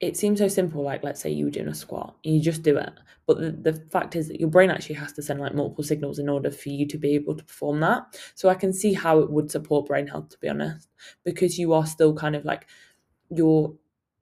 it 0.00 0.16
seems 0.16 0.38
so 0.38 0.48
simple 0.48 0.82
like 0.82 1.02
let's 1.02 1.20
say 1.20 1.30
you 1.30 1.46
were 1.46 1.50
doing 1.50 1.68
a 1.68 1.74
squat 1.74 2.14
and 2.24 2.34
you 2.34 2.40
just 2.40 2.62
do 2.62 2.76
it 2.76 2.92
but 3.26 3.38
the, 3.38 3.50
the 3.50 3.72
fact 3.90 4.16
is 4.16 4.28
that 4.28 4.40
your 4.40 4.48
brain 4.48 4.70
actually 4.70 4.94
has 4.94 5.12
to 5.12 5.22
send 5.22 5.40
like 5.40 5.54
multiple 5.54 5.84
signals 5.84 6.18
in 6.18 6.28
order 6.28 6.50
for 6.50 6.68
you 6.68 6.86
to 6.86 6.96
be 6.96 7.14
able 7.14 7.36
to 7.36 7.44
perform 7.44 7.80
that. 7.80 8.04
So 8.34 8.48
i 8.48 8.54
can 8.54 8.72
see 8.72 8.92
how 8.92 9.18
it 9.18 9.30
would 9.30 9.50
support 9.50 9.86
brain 9.86 10.06
health 10.06 10.28
to 10.30 10.38
be 10.38 10.48
honest 10.48 10.88
because 11.24 11.58
you 11.58 11.72
are 11.72 11.84
still 11.84 12.14
kind 12.14 12.36
of 12.36 12.44
like 12.44 12.66
you're 13.30 13.74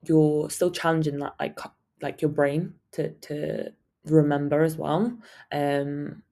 you're 0.03 0.49
still 0.49 0.71
challenging 0.71 1.19
that 1.19 1.35
like 1.39 1.57
like 2.01 2.21
your 2.21 2.31
brain 2.31 2.73
to 2.91 3.11
to 3.13 3.71
remember 4.05 4.63
as 4.63 4.77
well 4.77 5.17
um 5.51 6.23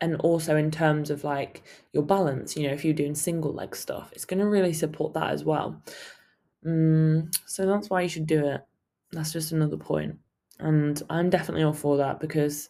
and 0.00 0.16
also 0.16 0.54
in 0.56 0.70
terms 0.70 1.08
of 1.08 1.24
like 1.24 1.62
your 1.92 2.02
balance 2.02 2.56
you 2.56 2.66
know 2.66 2.74
if 2.74 2.84
you're 2.84 2.92
doing 2.92 3.14
single 3.14 3.52
leg 3.52 3.74
stuff 3.74 4.10
it's 4.12 4.26
going 4.26 4.40
to 4.40 4.46
really 4.46 4.72
support 4.72 5.14
that 5.14 5.30
as 5.30 5.44
well. 5.44 5.80
Um, 6.66 7.30
so 7.46 7.66
that's 7.66 7.90
why 7.90 8.02
you 8.02 8.08
should 8.08 8.26
do 8.26 8.46
it. 8.46 8.62
That's 9.12 9.32
just 9.32 9.52
another 9.52 9.76
point. 9.76 10.18
And 10.60 11.02
i'm 11.10 11.30
definitely 11.30 11.64
all 11.64 11.72
for 11.72 11.96
that 11.96 12.20
because 12.20 12.68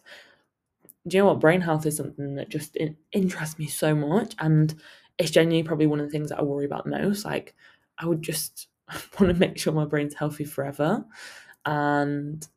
do 1.07 1.17
you 1.17 1.21
know 1.21 1.27
what? 1.27 1.39
Brain 1.39 1.61
health 1.61 1.85
is 1.85 1.97
something 1.97 2.33
that 2.35 2.49
just 2.49 2.75
interests 3.11 3.59
me 3.59 3.67
so 3.67 3.93
much 3.93 4.33
and 4.39 4.73
it's 5.19 5.29
genuinely 5.29 5.61
probably 5.61 5.85
one 5.85 5.99
of 5.99 6.07
the 6.07 6.11
things 6.11 6.29
that 6.29 6.39
i 6.39 6.41
worry 6.41 6.65
about 6.65 6.87
most. 6.87 7.25
Like 7.25 7.53
i 7.99 8.05
would 8.05 8.21
just 8.21 8.67
want 9.19 9.33
to 9.33 9.33
make 9.33 9.57
sure 9.57 9.73
my 9.73 9.85
brain's 9.85 10.15
healthy 10.15 10.45
forever 10.45 11.05
and 11.65 12.47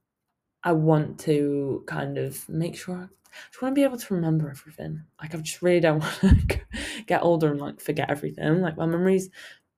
I 0.63 0.73
want 0.73 1.21
to 1.21 1.85
kind 1.87 2.19
of 2.19 2.49
make 2.49 2.77
sure 2.77 2.97
I 2.97 3.09
just 3.51 3.63
want 3.63 3.75
to 3.75 3.79
be 3.79 3.85
able 3.85 3.99
to 3.99 4.15
remember 4.15 4.51
everything. 4.51 5.03
Like 5.21 5.35
I 5.35 5.39
just 5.39 5.63
really 5.63 5.81
don't 5.81 6.01
want 6.23 6.49
to 6.51 6.61
get 7.07 7.23
older 7.23 7.51
and 7.51 7.61
like 7.61 7.81
forget 7.81 8.11
everything. 8.11 8.61
Like 8.61 8.77
my 8.77 8.87
memory's 8.87 9.31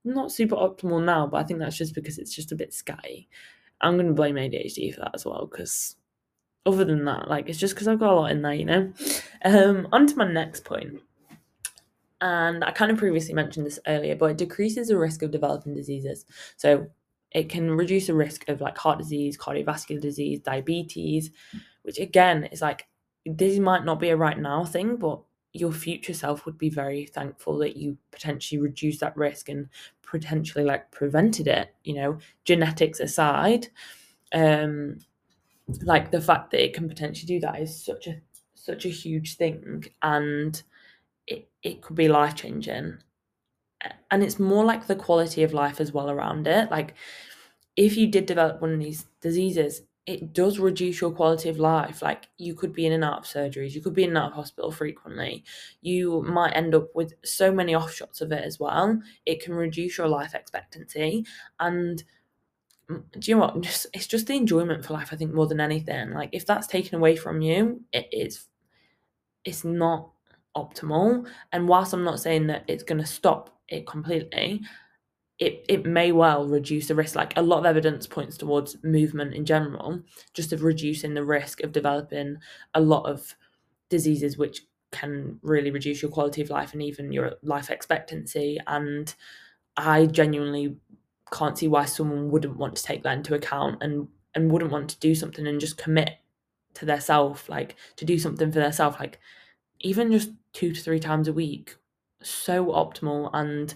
not 0.04 0.32
super 0.32 0.56
optimal 0.56 1.04
now, 1.04 1.26
but 1.26 1.38
I 1.38 1.44
think 1.44 1.60
that's 1.60 1.76
just 1.76 1.94
because 1.94 2.18
it's 2.18 2.34
just 2.34 2.52
a 2.52 2.56
bit 2.56 2.70
scatty. 2.70 3.28
I'm 3.80 3.96
gonna 3.96 4.12
blame 4.12 4.36
ADHD 4.36 4.94
for 4.94 5.00
that 5.00 5.14
as 5.14 5.24
well, 5.24 5.46
because 5.50 5.96
other 6.66 6.84
than 6.84 7.04
that, 7.06 7.28
like 7.28 7.48
it's 7.48 7.58
just 7.58 7.74
because 7.74 7.88
I've 7.88 7.98
got 7.98 8.12
a 8.12 8.16
lot 8.16 8.30
in 8.30 8.42
there, 8.42 8.54
you 8.54 8.64
know. 8.64 8.92
Um, 9.44 9.88
on 9.92 10.06
to 10.06 10.16
my 10.16 10.30
next 10.30 10.64
point. 10.64 11.00
And 12.22 12.62
I 12.62 12.70
kind 12.72 12.90
of 12.90 12.98
previously 12.98 13.32
mentioned 13.32 13.64
this 13.64 13.78
earlier, 13.86 14.14
but 14.14 14.32
it 14.32 14.36
decreases 14.36 14.88
the 14.88 14.98
risk 14.98 15.22
of 15.22 15.30
developing 15.30 15.74
diseases. 15.74 16.26
So 16.56 16.88
it 17.32 17.48
can 17.48 17.70
reduce 17.70 18.08
the 18.08 18.14
risk 18.14 18.48
of 18.48 18.60
like 18.60 18.76
heart 18.76 18.98
disease, 18.98 19.38
cardiovascular 19.38 20.00
disease, 20.00 20.40
diabetes, 20.40 21.30
which 21.82 21.98
again 21.98 22.44
is 22.44 22.60
like 22.60 22.88
this 23.26 23.58
might 23.58 23.84
not 23.84 24.00
be 24.00 24.08
a 24.08 24.16
right 24.16 24.38
now 24.38 24.64
thing, 24.64 24.96
but 24.96 25.20
your 25.52 25.72
future 25.72 26.14
self 26.14 26.46
would 26.46 26.58
be 26.58 26.70
very 26.70 27.06
thankful 27.06 27.58
that 27.58 27.76
you 27.76 27.96
potentially 28.12 28.60
reduced 28.60 29.00
that 29.00 29.16
risk 29.16 29.48
and 29.48 29.68
potentially 30.02 30.64
like 30.64 30.90
prevented 30.90 31.46
it, 31.48 31.74
you 31.84 31.94
know, 31.94 32.18
genetics 32.44 33.00
aside. 33.00 33.68
Um 34.32 34.98
like 35.82 36.10
the 36.10 36.20
fact 36.20 36.50
that 36.50 36.64
it 36.64 36.74
can 36.74 36.88
potentially 36.88 37.26
do 37.26 37.40
that 37.40 37.60
is 37.60 37.84
such 37.84 38.06
a 38.06 38.20
such 38.54 38.84
a 38.84 38.90
huge 38.90 39.36
thing 39.36 39.84
and 40.02 40.62
it, 41.26 41.48
it 41.62 41.80
could 41.82 41.96
be 41.96 42.08
life 42.08 42.34
changing 42.34 42.98
and 44.10 44.22
it's 44.22 44.38
more 44.38 44.64
like 44.64 44.86
the 44.86 44.96
quality 44.96 45.42
of 45.42 45.52
life 45.52 45.80
as 45.80 45.92
well 45.92 46.10
around 46.10 46.46
it. 46.46 46.70
Like 46.70 46.94
if 47.76 47.96
you 47.96 48.06
did 48.06 48.26
develop 48.26 48.60
one 48.60 48.72
of 48.72 48.80
these 48.80 49.06
diseases 49.20 49.82
it 50.06 50.32
does 50.32 50.58
reduce 50.58 51.00
your 51.00 51.12
quality 51.12 51.48
of 51.48 51.60
life. 51.60 52.02
Like 52.02 52.28
you 52.36 52.54
could 52.54 52.72
be 52.72 52.86
in 52.86 52.92
and 52.92 53.04
out 53.04 53.18
of 53.18 53.24
surgeries 53.24 53.74
you 53.74 53.80
could 53.80 53.94
be 53.94 54.02
in 54.02 54.10
and 54.10 54.18
out 54.18 54.30
of 54.30 54.32
hospital 54.32 54.72
frequently. 54.72 55.44
You 55.82 56.22
might 56.22 56.56
end 56.56 56.74
up 56.74 56.88
with 56.94 57.14
so 57.24 57.52
many 57.52 57.74
offshots 57.74 58.20
of 58.20 58.32
it 58.32 58.42
as 58.42 58.58
well. 58.58 59.00
It 59.24 59.42
can 59.42 59.54
reduce 59.54 59.98
your 59.98 60.08
life 60.08 60.34
expectancy. 60.34 61.24
And 61.60 62.02
mm, 62.90 63.04
do 63.18 63.30
you 63.30 63.36
know 63.36 63.42
what? 63.42 63.60
Just 63.60 63.86
it's 63.92 64.06
just 64.06 64.26
the 64.26 64.34
enjoyment 64.34 64.84
for 64.84 64.94
life 64.94 65.10
i 65.12 65.16
think 65.16 65.32
more 65.32 65.46
than 65.46 65.60
anything. 65.60 66.10
Like 66.12 66.30
if 66.32 66.44
that's 66.44 66.66
taken 66.66 66.96
away 66.96 67.14
from 67.14 67.40
you 67.42 67.82
it 67.92 68.08
is 68.10 68.48
it's 69.44 69.64
not 69.64 70.10
optimal. 70.56 71.26
And 71.52 71.68
whilst 71.68 71.92
I'm 71.92 72.04
not 72.04 72.20
saying 72.20 72.48
that 72.48 72.64
it's 72.66 72.82
going 72.82 73.00
to 73.00 73.06
stop 73.06 73.59
it 73.70 73.86
completely, 73.86 74.60
it, 75.38 75.64
it 75.68 75.86
may 75.86 76.12
well 76.12 76.46
reduce 76.46 76.88
the 76.88 76.94
risk. 76.94 77.14
Like 77.14 77.32
a 77.36 77.42
lot 77.42 77.60
of 77.60 77.66
evidence 77.66 78.06
points 78.06 78.36
towards 78.36 78.76
movement 78.84 79.34
in 79.34 79.46
general, 79.46 80.02
just 80.34 80.52
of 80.52 80.62
reducing 80.62 81.14
the 81.14 81.24
risk 81.24 81.62
of 81.62 81.72
developing 81.72 82.36
a 82.74 82.80
lot 82.80 83.06
of 83.06 83.34
diseases 83.88 84.36
which 84.36 84.62
can 84.92 85.38
really 85.42 85.70
reduce 85.70 86.02
your 86.02 86.10
quality 86.10 86.42
of 86.42 86.50
life 86.50 86.72
and 86.72 86.82
even 86.82 87.12
your 87.12 87.36
life 87.42 87.70
expectancy. 87.70 88.58
And 88.66 89.14
I 89.76 90.06
genuinely 90.06 90.76
can't 91.32 91.56
see 91.56 91.68
why 91.68 91.86
someone 91.86 92.30
wouldn't 92.30 92.56
want 92.56 92.76
to 92.76 92.82
take 92.82 93.02
that 93.04 93.16
into 93.16 93.34
account 93.34 93.82
and 93.82 94.08
and 94.34 94.50
wouldn't 94.50 94.70
want 94.70 94.90
to 94.90 94.98
do 95.00 95.14
something 95.14 95.46
and 95.46 95.60
just 95.60 95.76
commit 95.76 96.18
to 96.74 96.84
their 96.84 97.00
self, 97.00 97.48
like 97.48 97.76
to 97.96 98.04
do 98.04 98.18
something 98.18 98.52
for 98.52 98.60
their 98.60 98.72
self, 98.72 99.00
like 99.00 99.18
even 99.80 100.12
just 100.12 100.30
two 100.52 100.72
to 100.72 100.80
three 100.80 101.00
times 101.00 101.26
a 101.26 101.32
week 101.32 101.74
so 102.22 102.66
optimal 102.66 103.30
and 103.32 103.74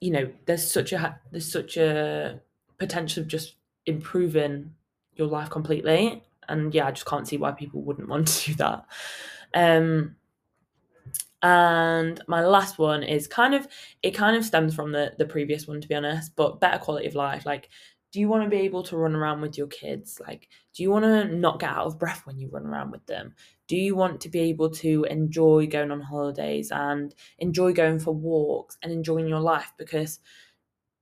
you 0.00 0.10
know 0.10 0.30
there's 0.46 0.70
such 0.70 0.92
a 0.92 1.20
there's 1.30 1.50
such 1.50 1.76
a 1.76 2.40
potential 2.78 3.22
of 3.22 3.28
just 3.28 3.54
improving 3.86 4.72
your 5.16 5.26
life 5.26 5.50
completely 5.50 6.22
and 6.48 6.74
yeah 6.74 6.86
i 6.86 6.90
just 6.90 7.06
can't 7.06 7.26
see 7.26 7.36
why 7.36 7.50
people 7.50 7.82
wouldn't 7.82 8.08
want 8.08 8.28
to 8.28 8.50
do 8.50 8.54
that. 8.54 8.84
Um 9.54 10.16
and 11.42 12.20
my 12.26 12.44
last 12.44 12.78
one 12.78 13.02
is 13.02 13.28
kind 13.28 13.54
of 13.54 13.68
it 14.02 14.10
kind 14.10 14.36
of 14.36 14.44
stems 14.44 14.74
from 14.74 14.90
the 14.90 15.12
the 15.18 15.24
previous 15.24 15.68
one 15.68 15.80
to 15.80 15.86
be 15.86 15.94
honest 15.94 16.34
but 16.34 16.58
better 16.58 16.78
quality 16.78 17.06
of 17.06 17.14
life 17.14 17.46
like 17.46 17.68
do 18.10 18.20
you 18.20 18.28
want 18.28 18.44
to 18.44 18.50
be 18.50 18.62
able 18.62 18.82
to 18.84 18.96
run 18.96 19.14
around 19.14 19.40
with 19.40 19.58
your 19.58 19.66
kids? 19.66 20.20
Like, 20.26 20.48
do 20.74 20.82
you 20.82 20.90
want 20.90 21.04
to 21.04 21.24
not 21.24 21.60
get 21.60 21.70
out 21.70 21.86
of 21.86 21.98
breath 21.98 22.26
when 22.26 22.38
you 22.38 22.48
run 22.48 22.66
around 22.66 22.90
with 22.90 23.04
them? 23.06 23.34
Do 23.66 23.76
you 23.76 23.94
want 23.94 24.20
to 24.22 24.30
be 24.30 24.40
able 24.40 24.70
to 24.70 25.04
enjoy 25.04 25.66
going 25.66 25.90
on 25.90 26.00
holidays 26.00 26.70
and 26.70 27.14
enjoy 27.38 27.72
going 27.74 27.98
for 27.98 28.14
walks 28.14 28.78
and 28.82 28.92
enjoying 28.92 29.28
your 29.28 29.40
life? 29.40 29.72
Because 29.76 30.20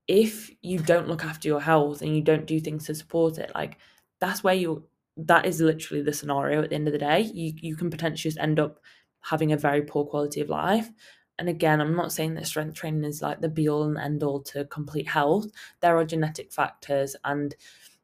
if 0.08 0.50
you 0.62 0.78
don't 0.78 1.08
look 1.08 1.24
after 1.24 1.48
your 1.48 1.60
health 1.60 2.02
and 2.02 2.14
you 2.14 2.22
don't 2.22 2.46
do 2.46 2.58
things 2.58 2.86
to 2.86 2.94
support 2.94 3.38
it, 3.38 3.52
like, 3.54 3.78
that's 4.20 4.42
where 4.42 4.54
you 4.54 4.88
that 5.18 5.46
is 5.46 5.60
literally 5.60 6.02
the 6.02 6.12
scenario 6.12 6.62
at 6.62 6.70
the 6.70 6.74
end 6.74 6.88
of 6.88 6.92
the 6.92 6.98
day. 6.98 7.20
You 7.20 7.52
you 7.56 7.76
can 7.76 7.90
potentially 7.90 8.30
just 8.30 8.42
end 8.42 8.58
up 8.58 8.80
having 9.20 9.52
a 9.52 9.56
very 9.56 9.82
poor 9.82 10.04
quality 10.04 10.40
of 10.40 10.48
life 10.48 10.90
and 11.38 11.48
again, 11.48 11.80
I'm 11.80 11.96
not 11.96 12.12
saying 12.12 12.34
that 12.34 12.46
strength 12.46 12.74
training 12.74 13.04
is 13.04 13.22
like 13.22 13.40
the 13.40 13.48
be 13.48 13.68
all 13.68 13.84
and 13.84 13.98
end 13.98 14.22
all 14.22 14.40
to 14.44 14.64
complete 14.66 15.08
health. 15.08 15.46
There 15.80 15.96
are 15.96 16.04
genetic 16.04 16.52
factors 16.52 17.14
and 17.24 17.54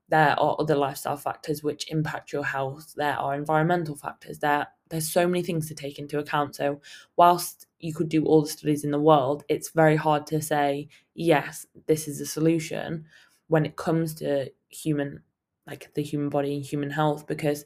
there 0.09 0.39
are 0.39 0.57
other 0.59 0.77
lifestyle 0.77 1.17
factors 1.17 1.63
which 1.63 1.91
impact 1.91 2.33
your 2.33 2.45
health. 2.45 2.93
There 2.97 3.17
are 3.17 3.35
environmental 3.35 3.97
factors. 3.97 4.39
There 4.41 4.67
there's 4.91 5.11
so 5.11 5.27
many 5.27 5.43
things 5.43 5.69
to 5.69 5.75
take 5.75 5.99
into 5.99 6.19
account. 6.19 6.55
So 6.55 6.83
whilst 7.17 7.67
you 7.81 7.95
could 7.95 8.11
do 8.11 8.27
all 8.27 8.43
the 8.43 8.49
studies 8.51 8.85
in 8.85 8.91
the 8.91 9.01
world, 9.01 9.43
it's 9.49 9.71
very 9.71 9.97
hard 9.97 10.27
to 10.27 10.43
say, 10.43 10.89
yes, 11.15 11.65
this 11.87 12.07
is 12.07 12.21
a 12.21 12.27
solution 12.27 13.07
when 13.49 13.65
it 13.65 13.77
comes 13.77 14.15
to 14.17 14.51
human 14.69 15.23
like 15.67 15.95
the 15.95 16.03
human 16.03 16.29
body 16.29 16.57
and 16.57 16.65
human 16.65 16.91
health 16.91 17.27
because 17.27 17.65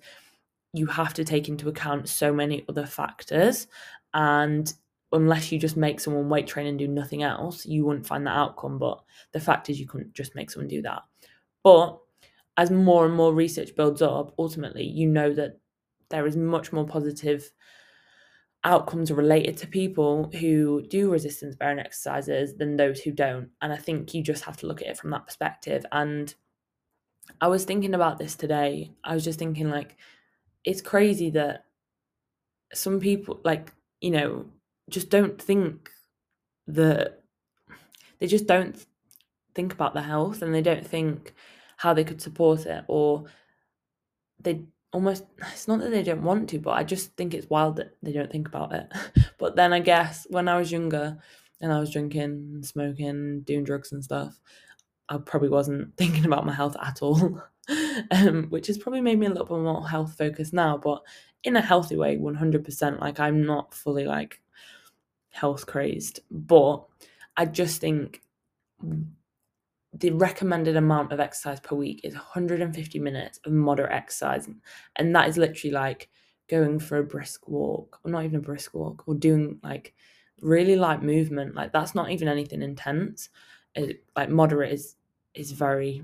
you 0.73 0.87
have 0.87 1.15
to 1.15 1.25
take 1.25 1.49
into 1.49 1.69
account 1.69 2.09
so 2.09 2.33
many 2.33 2.65
other 2.69 2.87
factors 2.87 3.67
and 4.15 4.75
unless 5.13 5.53
you 5.53 5.59
just 5.59 5.77
make 5.77 6.01
someone 6.01 6.29
weight 6.29 6.47
train 6.47 6.67
and 6.67 6.79
do 6.79 6.89
nothing 6.89 7.23
else 7.23 7.65
you 7.65 7.85
wouldn't 7.85 8.07
find 8.07 8.27
that 8.27 8.37
outcome. 8.37 8.79
But 8.79 9.03
the 9.33 9.41
fact 9.41 9.71
is 9.71 9.79
you 9.79 9.87
couldn't 9.87 10.15
just 10.15 10.35
make 10.35 10.51
someone 10.51 10.69
do 10.69 10.83
that. 10.83 11.03
But 11.63 11.99
as 12.57 12.71
more 12.71 13.07
and 13.07 13.15
more 13.15 13.35
research 13.35 13.77
builds 13.77 14.01
up 14.01 14.35
ultimately 14.39 14.85
you 14.85 15.07
know 15.07 15.33
that 15.33 15.61
there 16.09 16.27
is 16.27 16.37
much 16.37 16.73
more 16.73 16.87
positive 16.87 17.51
outcomes 18.65 19.13
related 19.13 19.57
to 19.57 19.67
people 19.67 20.31
who 20.41 20.83
do 20.89 21.11
resistance 21.11 21.55
bearing 21.55 21.79
exercises 21.79 22.57
than 22.57 22.77
those 22.77 23.01
who 23.01 23.13
don't. 23.13 23.49
And 23.63 23.73
i 23.73 23.77
think 23.77 24.13
you 24.13 24.23
just 24.23 24.45
have 24.45 24.57
to 24.59 24.67
look 24.67 24.83
at 24.83 24.89
it 24.89 24.99
from 24.99 25.11
that 25.11 25.27
perspective. 25.27 25.85
And 25.93 26.35
i 27.41 27.49
was 27.49 27.65
thinking 27.65 27.95
about 27.95 28.19
this 28.19 28.35
today. 28.35 28.93
I 29.05 29.15
was 29.15 29.25
just 29.25 29.39
thinking 29.39 29.71
like 29.71 29.97
it's 30.65 30.81
crazy 30.81 31.31
that 31.31 31.65
some 32.75 32.99
people 32.99 33.41
like 33.45 33.73
you 34.01 34.11
know 34.11 34.47
just 34.91 35.11
don't 35.11 35.41
think 35.41 35.91
that 36.69 37.23
they 38.19 38.27
just 38.27 38.47
don't 38.47 38.85
think 39.55 39.73
about 39.73 39.95
their 39.95 40.03
health 40.03 40.43
and 40.43 40.55
they 40.55 40.63
don't 40.63 40.87
think 40.87 41.35
how 41.77 41.93
they 41.95 42.05
could 42.05 42.21
support 42.21 42.67
it 42.67 42.85
or 42.89 43.25
they 44.41 44.63
almost 44.93 45.25
it's 45.53 45.69
not 45.69 45.81
that 45.81 45.91
they 45.91 46.03
don't 46.03 46.23
want 46.23 46.49
to 46.49 46.59
but 46.59 46.71
i 46.71 46.85
just 46.85 47.15
think 47.17 47.35
it's 47.35 47.51
wild 47.51 47.77
that 47.77 47.97
they 48.03 48.13
don't 48.13 48.31
think 48.31 48.49
about 48.49 48.73
it. 48.73 48.87
But 49.39 49.57
then 49.57 49.73
i 49.73 49.81
guess 49.81 50.27
when 50.31 50.49
i 50.49 50.57
was 50.59 50.73
younger 50.73 51.19
and 51.61 51.73
i 51.73 51.79
was 51.79 51.91
drinking 51.91 52.63
smoking 52.63 53.43
doing 53.43 53.65
drugs 53.65 53.93
and 53.93 54.03
stuff 54.03 54.41
i 55.09 55.19
probably 55.19 55.49
wasn't 55.49 55.95
thinking 55.99 56.25
about 56.25 56.47
my 56.47 56.53
health 56.53 56.77
at 56.83 57.03
all. 57.03 57.43
Um, 58.13 58.45
which 58.51 58.69
has 58.69 58.79
probably 58.79 59.01
made 59.01 59.19
me 59.19 59.27
a 59.27 59.29
little 59.29 59.45
bit 59.45 59.59
more 59.59 59.89
health 59.89 60.17
focused 60.17 60.53
now 60.53 60.79
but 60.79 61.03
in 61.43 61.57
a 61.57 61.61
healthy 61.61 61.97
way 61.97 62.17
100% 62.17 63.01
like 63.01 63.19
i'm 63.19 63.45
not 63.45 63.75
fully 63.75 64.05
like 64.05 64.41
health 65.37 65.67
crazed 65.67 66.21
but 66.31 66.85
i 67.37 67.45
just 67.45 67.81
think 67.81 68.23
the 69.99 70.11
recommended 70.11 70.77
amount 70.77 71.13
of 71.13 71.21
exercise 71.21 71.61
per 71.61 71.75
week 71.75 72.01
is 72.05 72.15
150 72.15 72.99
minutes 72.99 73.41
of 73.45 73.53
moderate 73.53 73.93
exercise. 73.93 74.49
And 74.97 75.15
that 75.15 75.29
is 75.29 75.39
literally 75.39 75.73
like 75.73 76.09
going 76.49 76.79
for 76.79 76.99
a 76.99 77.05
brisk 77.05 77.49
walk, 77.49 78.01
or 78.05 78.11
not 78.11 78.25
even 78.25 78.39
a 78.39 78.43
brisk 78.43 78.75
walk, 78.75 79.05
or 79.07 79.15
doing 79.15 79.59
like 79.63 79.95
really 80.43 80.77
light 80.77 81.03
movement. 81.03 81.55
Like 81.55 81.73
that's 81.73 81.95
not 81.95 82.11
even 82.11 82.29
anything 82.29 82.63
intense. 82.63 83.31
It, 83.75 84.05
like 84.15 84.29
moderate 84.29 84.73
is 84.73 84.97
is 85.35 85.53
very 85.53 86.03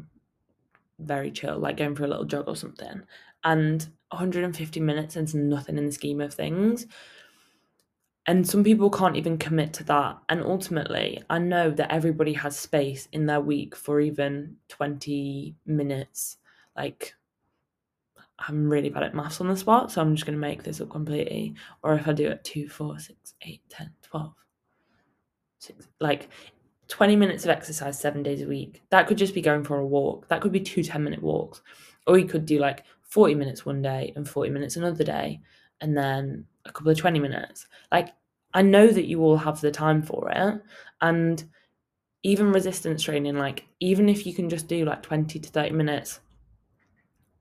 very 0.99 1.31
chill, 1.31 1.59
like 1.59 1.77
going 1.77 1.95
for 1.95 2.05
a 2.05 2.09
little 2.09 2.25
jog 2.25 2.49
or 2.49 2.57
something. 2.57 3.03
And 3.45 3.87
150 4.11 4.81
minutes 4.81 5.17
is 5.17 5.35
nothing 5.35 5.77
in 5.77 5.87
the 5.87 5.93
scheme 5.93 6.21
of 6.21 6.33
things 6.33 6.87
and 8.27 8.49
some 8.49 8.63
people 8.63 8.89
can't 8.89 9.17
even 9.17 9.37
commit 9.37 9.73
to 9.75 9.85
that. 9.85 10.19
And 10.29 10.43
ultimately 10.43 11.23
i 11.31 11.39
know 11.39 11.71
that 11.71 11.93
everybody 11.93 12.33
has 12.35 12.57
space 12.59 13.09
in 13.13 13.27
their 13.27 13.41
week 13.41 13.75
for 13.75 14.01
even 14.01 14.57
20 14.69 15.57
minutes. 15.67 16.39
Like 16.77 17.15
i'm 18.39 18.69
really 18.69 18.89
bad 18.89 19.05
at 19.05 19.15
maths 19.15 19.41
on 19.41 19.47
the 19.47 19.57
spot 19.57 19.93
so 19.93 20.01
i'm 20.01 20.17
just 20.17 20.27
going 20.27 20.35
to 20.35 20.41
make 20.41 20.63
this 20.63 20.81
up 20.81 20.91
completely. 20.91 21.55
Or 21.83 21.95
if 21.95 22.07
i 22.09 22.13
do 22.13 22.29
it 22.29 22.45
2 22.45 22.69
4 22.69 22.99
6 22.99 23.35
8 23.43 23.61
10 23.69 23.91
12 24.03 24.35
6 25.59 25.89
like 26.01 26.29
20 26.89 27.17
minutes 27.17 27.45
of 27.45 27.51
exercise 27.51 27.99
seven 27.99 28.23
days 28.23 28.43
a 28.43 28.47
week. 28.47 28.83
That 28.91 29.07
could 29.07 29.17
just 29.17 29.33
be 29.33 29.41
going 29.41 29.65
for 29.65 29.79
a 29.79 29.87
walk. 29.87 30.29
That 30.29 30.43
could 30.43 30.53
be 30.53 30.61
two 30.61 30.83
10 30.83 31.03
minute 31.03 31.23
walks. 31.23 31.63
Or 32.07 32.19
you 32.19 32.27
could 32.27 32.45
do 32.45 32.59
like 32.59 32.85
40 33.05 33.35
minutes 33.35 33.65
one 33.65 33.81
day 33.81 34.13
and 34.15 34.29
40 34.29 34.51
minutes 34.51 34.77
another 34.77 35.05
day 35.05 35.41
and 35.81 35.97
then 35.97 36.47
a 36.65 36.73
couple 36.73 36.91
of 36.91 36.99
20 36.99 37.19
minutes. 37.19 37.67
Like, 37.91 38.15
I 38.55 38.63
know 38.63 38.89
that 38.89 39.07
you 39.07 39.23
all 39.23 39.37
have 39.37 39.61
the 39.61 39.71
time 39.71 40.03
for 40.03 40.31
it. 40.31 40.63
And 41.01 41.45
even 42.23 42.53
resistance 42.53 43.03
training, 43.03 43.37
like, 43.37 43.67
even 43.81 44.09
if 44.09 44.27
you 44.27 44.35
can 44.35 44.49
just 44.49 44.69
do 44.69 44.85
like 44.85 45.03
20 45.03 45.39
to 45.39 45.49
30 45.49 45.71
minutes 45.71 46.21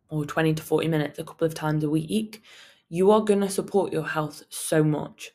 or 0.10 0.26
20 0.26 0.54
to 0.56 0.64
40 0.64 0.88
minutes 0.88 1.20
a 1.20 1.24
couple 1.24 1.46
of 1.46 1.54
times 1.54 1.84
a 1.84 1.90
week, 1.90 2.42
you 2.90 3.12
are 3.12 3.22
going 3.22 3.42
to 3.42 3.50
support 3.50 3.94
your 3.94 4.08
health 4.08 4.44
so 4.50 4.84
much 4.84 5.32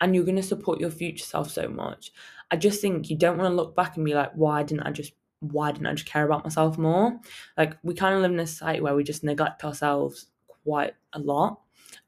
and 0.00 0.14
you're 0.14 0.24
going 0.24 0.36
to 0.36 0.42
support 0.42 0.80
your 0.80 0.90
future 0.90 1.24
self 1.24 1.50
so 1.50 1.68
much. 1.68 2.12
I 2.50 2.56
just 2.56 2.80
think 2.80 3.10
you 3.10 3.16
don't 3.16 3.38
want 3.38 3.50
to 3.50 3.54
look 3.54 3.76
back 3.76 3.96
and 3.96 4.04
be 4.04 4.14
like, 4.14 4.32
why 4.34 4.62
didn't 4.62 4.86
I 4.86 4.90
just 4.90 5.12
why 5.40 5.72
didn't 5.72 5.86
I 5.86 5.94
just 5.94 6.06
care 6.06 6.24
about 6.24 6.44
myself 6.44 6.76
more? 6.76 7.18
Like 7.56 7.76
we 7.82 7.94
kind 7.94 8.14
of 8.14 8.20
live 8.20 8.32
in 8.32 8.40
a 8.40 8.46
society 8.46 8.80
where 8.80 8.94
we 8.94 9.02
just 9.02 9.24
neglect 9.24 9.64
ourselves 9.64 10.26
quite 10.64 10.94
a 11.14 11.18
lot. 11.18 11.60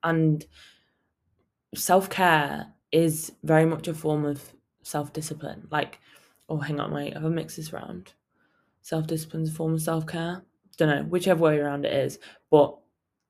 And 0.04 0.44
self 1.74 2.10
care 2.10 2.72
is 2.90 3.32
very 3.42 3.64
much 3.64 3.88
a 3.88 3.94
form 3.94 4.24
of 4.24 4.52
self 4.82 5.12
discipline. 5.12 5.66
Like, 5.70 6.00
oh, 6.48 6.58
hang 6.58 6.80
on, 6.80 6.92
wait, 6.92 7.14
have 7.14 7.24
I 7.24 7.28
mixed 7.28 7.56
this 7.56 7.72
around? 7.72 8.12
Self 8.82 9.06
discipline 9.06 9.44
is 9.44 9.50
a 9.50 9.54
form 9.54 9.74
of 9.74 9.82
self 9.82 10.06
care. 10.06 10.42
Don't 10.76 10.88
know, 10.88 11.02
whichever 11.04 11.42
way 11.42 11.58
around 11.58 11.84
it 11.84 11.92
is. 11.92 12.18
But 12.50 12.76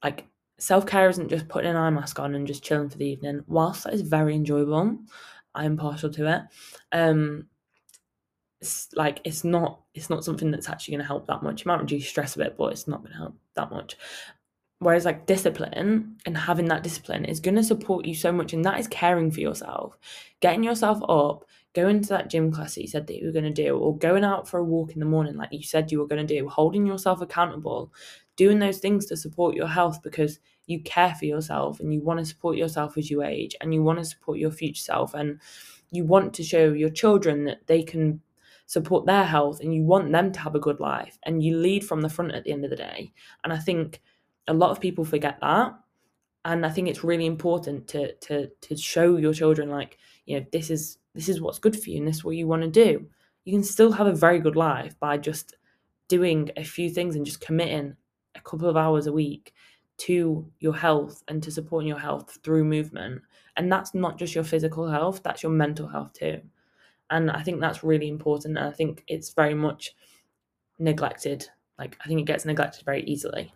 like, 0.02 0.26
self 0.58 0.86
care 0.86 1.08
isn't 1.08 1.28
just 1.28 1.48
putting 1.48 1.70
an 1.70 1.76
eye 1.76 1.90
mask 1.90 2.18
on 2.18 2.34
and 2.34 2.46
just 2.46 2.64
chilling 2.64 2.88
for 2.88 2.98
the 2.98 3.06
evening. 3.06 3.44
Whilst 3.46 3.84
that 3.84 3.94
is 3.94 4.02
very 4.02 4.34
enjoyable, 4.34 4.98
I'm 5.54 5.76
partial 5.76 6.10
to 6.10 6.32
it. 6.34 6.42
Um, 6.96 7.46
it's 8.60 8.88
like 8.94 9.20
it's 9.24 9.42
not 9.42 9.80
it's 9.92 10.08
not 10.08 10.24
something 10.24 10.52
that's 10.52 10.68
actually 10.68 10.92
going 10.92 11.02
to 11.02 11.08
help 11.08 11.26
that 11.26 11.42
much. 11.42 11.62
It 11.62 11.66
might 11.66 11.80
reduce 11.80 12.08
stress 12.08 12.36
a 12.36 12.38
bit, 12.38 12.56
but 12.56 12.72
it's 12.72 12.86
not 12.86 13.00
going 13.00 13.12
to 13.12 13.18
help 13.18 13.36
that 13.56 13.70
much. 13.70 13.96
Whereas, 14.82 15.04
like, 15.04 15.26
discipline 15.26 16.16
and 16.26 16.36
having 16.36 16.66
that 16.66 16.82
discipline 16.82 17.24
is 17.24 17.38
going 17.40 17.54
to 17.54 17.62
support 17.62 18.04
you 18.04 18.14
so 18.14 18.32
much, 18.32 18.52
and 18.52 18.64
that 18.64 18.80
is 18.80 18.88
caring 18.88 19.30
for 19.30 19.40
yourself, 19.40 19.96
getting 20.40 20.64
yourself 20.64 21.00
up, 21.08 21.44
going 21.72 22.02
to 22.02 22.08
that 22.08 22.28
gym 22.28 22.50
class 22.50 22.74
that 22.74 22.82
you 22.82 22.88
said 22.88 23.06
that 23.06 23.16
you 23.16 23.26
were 23.26 23.32
going 23.32 23.44
to 23.44 23.62
do, 23.62 23.76
or 23.76 23.96
going 23.96 24.24
out 24.24 24.48
for 24.48 24.58
a 24.58 24.64
walk 24.64 24.92
in 24.92 25.00
the 25.00 25.06
morning, 25.06 25.36
like 25.36 25.52
you 25.52 25.62
said 25.62 25.92
you 25.92 26.00
were 26.00 26.08
going 26.08 26.26
to 26.26 26.34
do, 26.34 26.48
holding 26.48 26.86
yourself 26.86 27.20
accountable, 27.20 27.92
doing 28.36 28.58
those 28.58 28.78
things 28.78 29.06
to 29.06 29.16
support 29.16 29.54
your 29.54 29.68
health 29.68 30.02
because 30.02 30.40
you 30.66 30.80
care 30.82 31.14
for 31.14 31.26
yourself 31.26 31.80
and 31.80 31.92
you 31.92 32.00
want 32.02 32.18
to 32.18 32.24
support 32.24 32.56
yourself 32.56 32.98
as 32.98 33.10
you 33.10 33.22
age 33.22 33.54
and 33.60 33.72
you 33.72 33.82
want 33.82 33.98
to 33.98 34.04
support 34.04 34.38
your 34.38 34.50
future 34.50 34.82
self 34.82 35.14
and 35.14 35.40
you 35.90 36.04
want 36.04 36.34
to 36.34 36.42
show 36.42 36.72
your 36.72 36.90
children 36.90 37.44
that 37.44 37.66
they 37.66 37.82
can 37.82 38.20
support 38.66 39.04
their 39.04 39.24
health 39.24 39.60
and 39.60 39.74
you 39.74 39.82
want 39.82 40.10
them 40.10 40.32
to 40.32 40.40
have 40.40 40.54
a 40.54 40.60
good 40.60 40.80
life 40.80 41.18
and 41.24 41.42
you 41.42 41.56
lead 41.56 41.84
from 41.84 42.00
the 42.00 42.08
front 42.08 42.32
at 42.32 42.44
the 42.44 42.52
end 42.52 42.64
of 42.64 42.70
the 42.70 42.76
day. 42.76 43.12
And 43.44 43.52
I 43.52 43.58
think 43.58 44.00
a 44.48 44.54
lot 44.54 44.70
of 44.70 44.80
people 44.80 45.04
forget 45.04 45.38
that. 45.40 45.74
And 46.44 46.66
i 46.66 46.70
think 46.70 46.88
it's 46.88 47.04
really 47.04 47.26
important 47.26 47.86
to 47.88 48.14
to 48.14 48.48
to 48.62 48.76
show 48.76 49.16
your 49.16 49.32
children 49.32 49.68
like 49.68 49.98
you 50.26 50.38
know 50.40 50.46
this 50.52 50.70
is 50.70 50.98
this 51.14 51.28
is 51.28 51.40
what's 51.40 51.58
good 51.58 51.80
for 51.80 51.90
you 51.90 51.98
and 51.98 52.08
this 52.08 52.16
is 52.16 52.24
what 52.24 52.36
you 52.36 52.48
want 52.48 52.62
to 52.62 52.68
do. 52.68 53.06
You 53.44 53.52
can 53.52 53.64
still 53.64 53.92
have 53.92 54.06
a 54.06 54.12
very 54.12 54.38
good 54.38 54.56
life 54.56 54.98
by 54.98 55.18
just 55.18 55.56
doing 56.08 56.50
a 56.56 56.64
few 56.64 56.90
things 56.90 57.16
and 57.16 57.26
just 57.26 57.40
committing 57.40 57.96
a 58.34 58.40
couple 58.40 58.68
of 58.68 58.76
hours 58.76 59.06
a 59.06 59.12
week 59.12 59.52
to 59.98 60.50
your 60.58 60.74
health 60.74 61.22
and 61.28 61.42
to 61.42 61.50
supporting 61.50 61.88
your 61.88 61.98
health 61.98 62.38
through 62.42 62.64
movement. 62.64 63.22
And 63.56 63.70
that's 63.70 63.94
not 63.94 64.18
just 64.18 64.34
your 64.34 64.44
physical 64.44 64.88
health 64.88 65.22
that's 65.22 65.42
your 65.42 65.52
mental 65.52 65.86
health 65.86 66.12
too. 66.14 66.40
And 67.10 67.30
i 67.30 67.42
think 67.42 67.60
that's 67.60 67.84
really 67.84 68.08
important 68.08 68.58
and 68.58 68.66
i 68.66 68.72
think 68.72 69.04
it's 69.06 69.32
very 69.34 69.54
much 69.54 69.94
neglected. 70.78 71.46
Like 71.78 71.96
i 72.04 72.08
think 72.08 72.20
it 72.20 72.26
gets 72.26 72.44
neglected 72.44 72.84
very 72.84 73.04
easily 73.04 73.52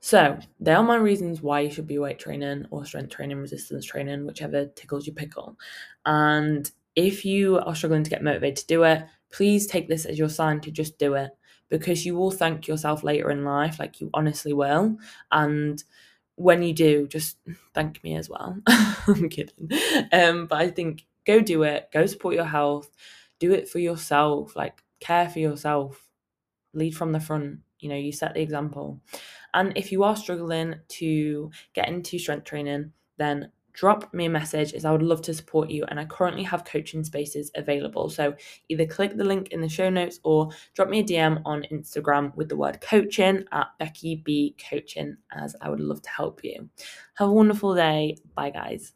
so, 0.00 0.38
there 0.60 0.76
are 0.76 0.82
my 0.82 0.96
reasons 0.96 1.40
why 1.42 1.60
you 1.60 1.70
should 1.70 1.86
be 1.86 1.98
weight 1.98 2.18
training 2.18 2.66
or 2.70 2.84
strength 2.84 3.10
training, 3.10 3.38
resistance 3.38 3.84
training, 3.84 4.26
whichever 4.26 4.66
tickles 4.66 5.06
your 5.06 5.14
pickle. 5.14 5.56
And 6.04 6.70
if 6.94 7.24
you 7.24 7.58
are 7.58 7.74
struggling 7.74 8.04
to 8.04 8.10
get 8.10 8.22
motivated 8.22 8.56
to 8.58 8.66
do 8.66 8.82
it, 8.84 9.04
please 9.32 9.66
take 9.66 9.88
this 9.88 10.04
as 10.04 10.18
your 10.18 10.28
sign 10.28 10.60
to 10.60 10.70
just 10.70 10.98
do 10.98 11.14
it 11.14 11.30
because 11.68 12.04
you 12.04 12.14
will 12.14 12.30
thank 12.30 12.68
yourself 12.68 13.02
later 13.02 13.30
in 13.30 13.44
life, 13.44 13.78
like 13.78 14.00
you 14.00 14.10
honestly 14.14 14.52
will. 14.52 14.96
And 15.32 15.82
when 16.36 16.62
you 16.62 16.72
do, 16.72 17.08
just 17.08 17.38
thank 17.72 18.02
me 18.04 18.16
as 18.16 18.28
well. 18.28 18.56
I'm 18.66 19.28
kidding. 19.28 19.70
Um, 20.12 20.46
but 20.46 20.58
I 20.58 20.70
think 20.70 21.04
go 21.26 21.40
do 21.40 21.62
it, 21.62 21.88
go 21.92 22.06
support 22.06 22.34
your 22.34 22.44
health, 22.44 22.90
do 23.38 23.52
it 23.52 23.68
for 23.68 23.78
yourself, 23.78 24.54
like 24.54 24.82
care 25.00 25.28
for 25.28 25.38
yourself, 25.38 26.06
lead 26.74 26.96
from 26.96 27.12
the 27.12 27.20
front. 27.20 27.60
You 27.80 27.88
know, 27.90 27.96
you 27.96 28.12
set 28.12 28.34
the 28.34 28.40
example. 28.40 29.00
And 29.54 29.72
if 29.76 29.90
you 29.90 30.04
are 30.04 30.16
struggling 30.16 30.74
to 30.88 31.50
get 31.72 31.88
into 31.88 32.18
strength 32.18 32.44
training, 32.44 32.92
then 33.16 33.50
drop 33.74 34.12
me 34.14 34.26
a 34.26 34.30
message 34.30 34.72
as 34.72 34.84
I 34.84 34.92
would 34.92 35.02
love 35.02 35.20
to 35.22 35.34
support 35.34 35.68
you. 35.68 35.84
And 35.84 35.98
I 35.98 36.04
currently 36.04 36.44
have 36.44 36.64
coaching 36.64 37.04
spaces 37.04 37.50
available. 37.56 38.08
So 38.08 38.34
either 38.68 38.86
click 38.86 39.16
the 39.16 39.24
link 39.24 39.48
in 39.48 39.60
the 39.60 39.68
show 39.68 39.90
notes 39.90 40.20
or 40.22 40.50
drop 40.74 40.88
me 40.88 41.00
a 41.00 41.04
DM 41.04 41.42
on 41.44 41.66
Instagram 41.72 42.34
with 42.36 42.48
the 42.48 42.56
word 42.56 42.80
coaching 42.80 43.44
at 43.52 43.66
Becky 43.78 44.22
B 44.24 44.56
Coaching, 44.70 45.16
as 45.32 45.56
I 45.60 45.70
would 45.70 45.80
love 45.80 46.02
to 46.02 46.10
help 46.10 46.42
you. 46.44 46.68
Have 47.14 47.28
a 47.28 47.32
wonderful 47.32 47.74
day. 47.74 48.16
Bye, 48.34 48.50
guys. 48.50 48.92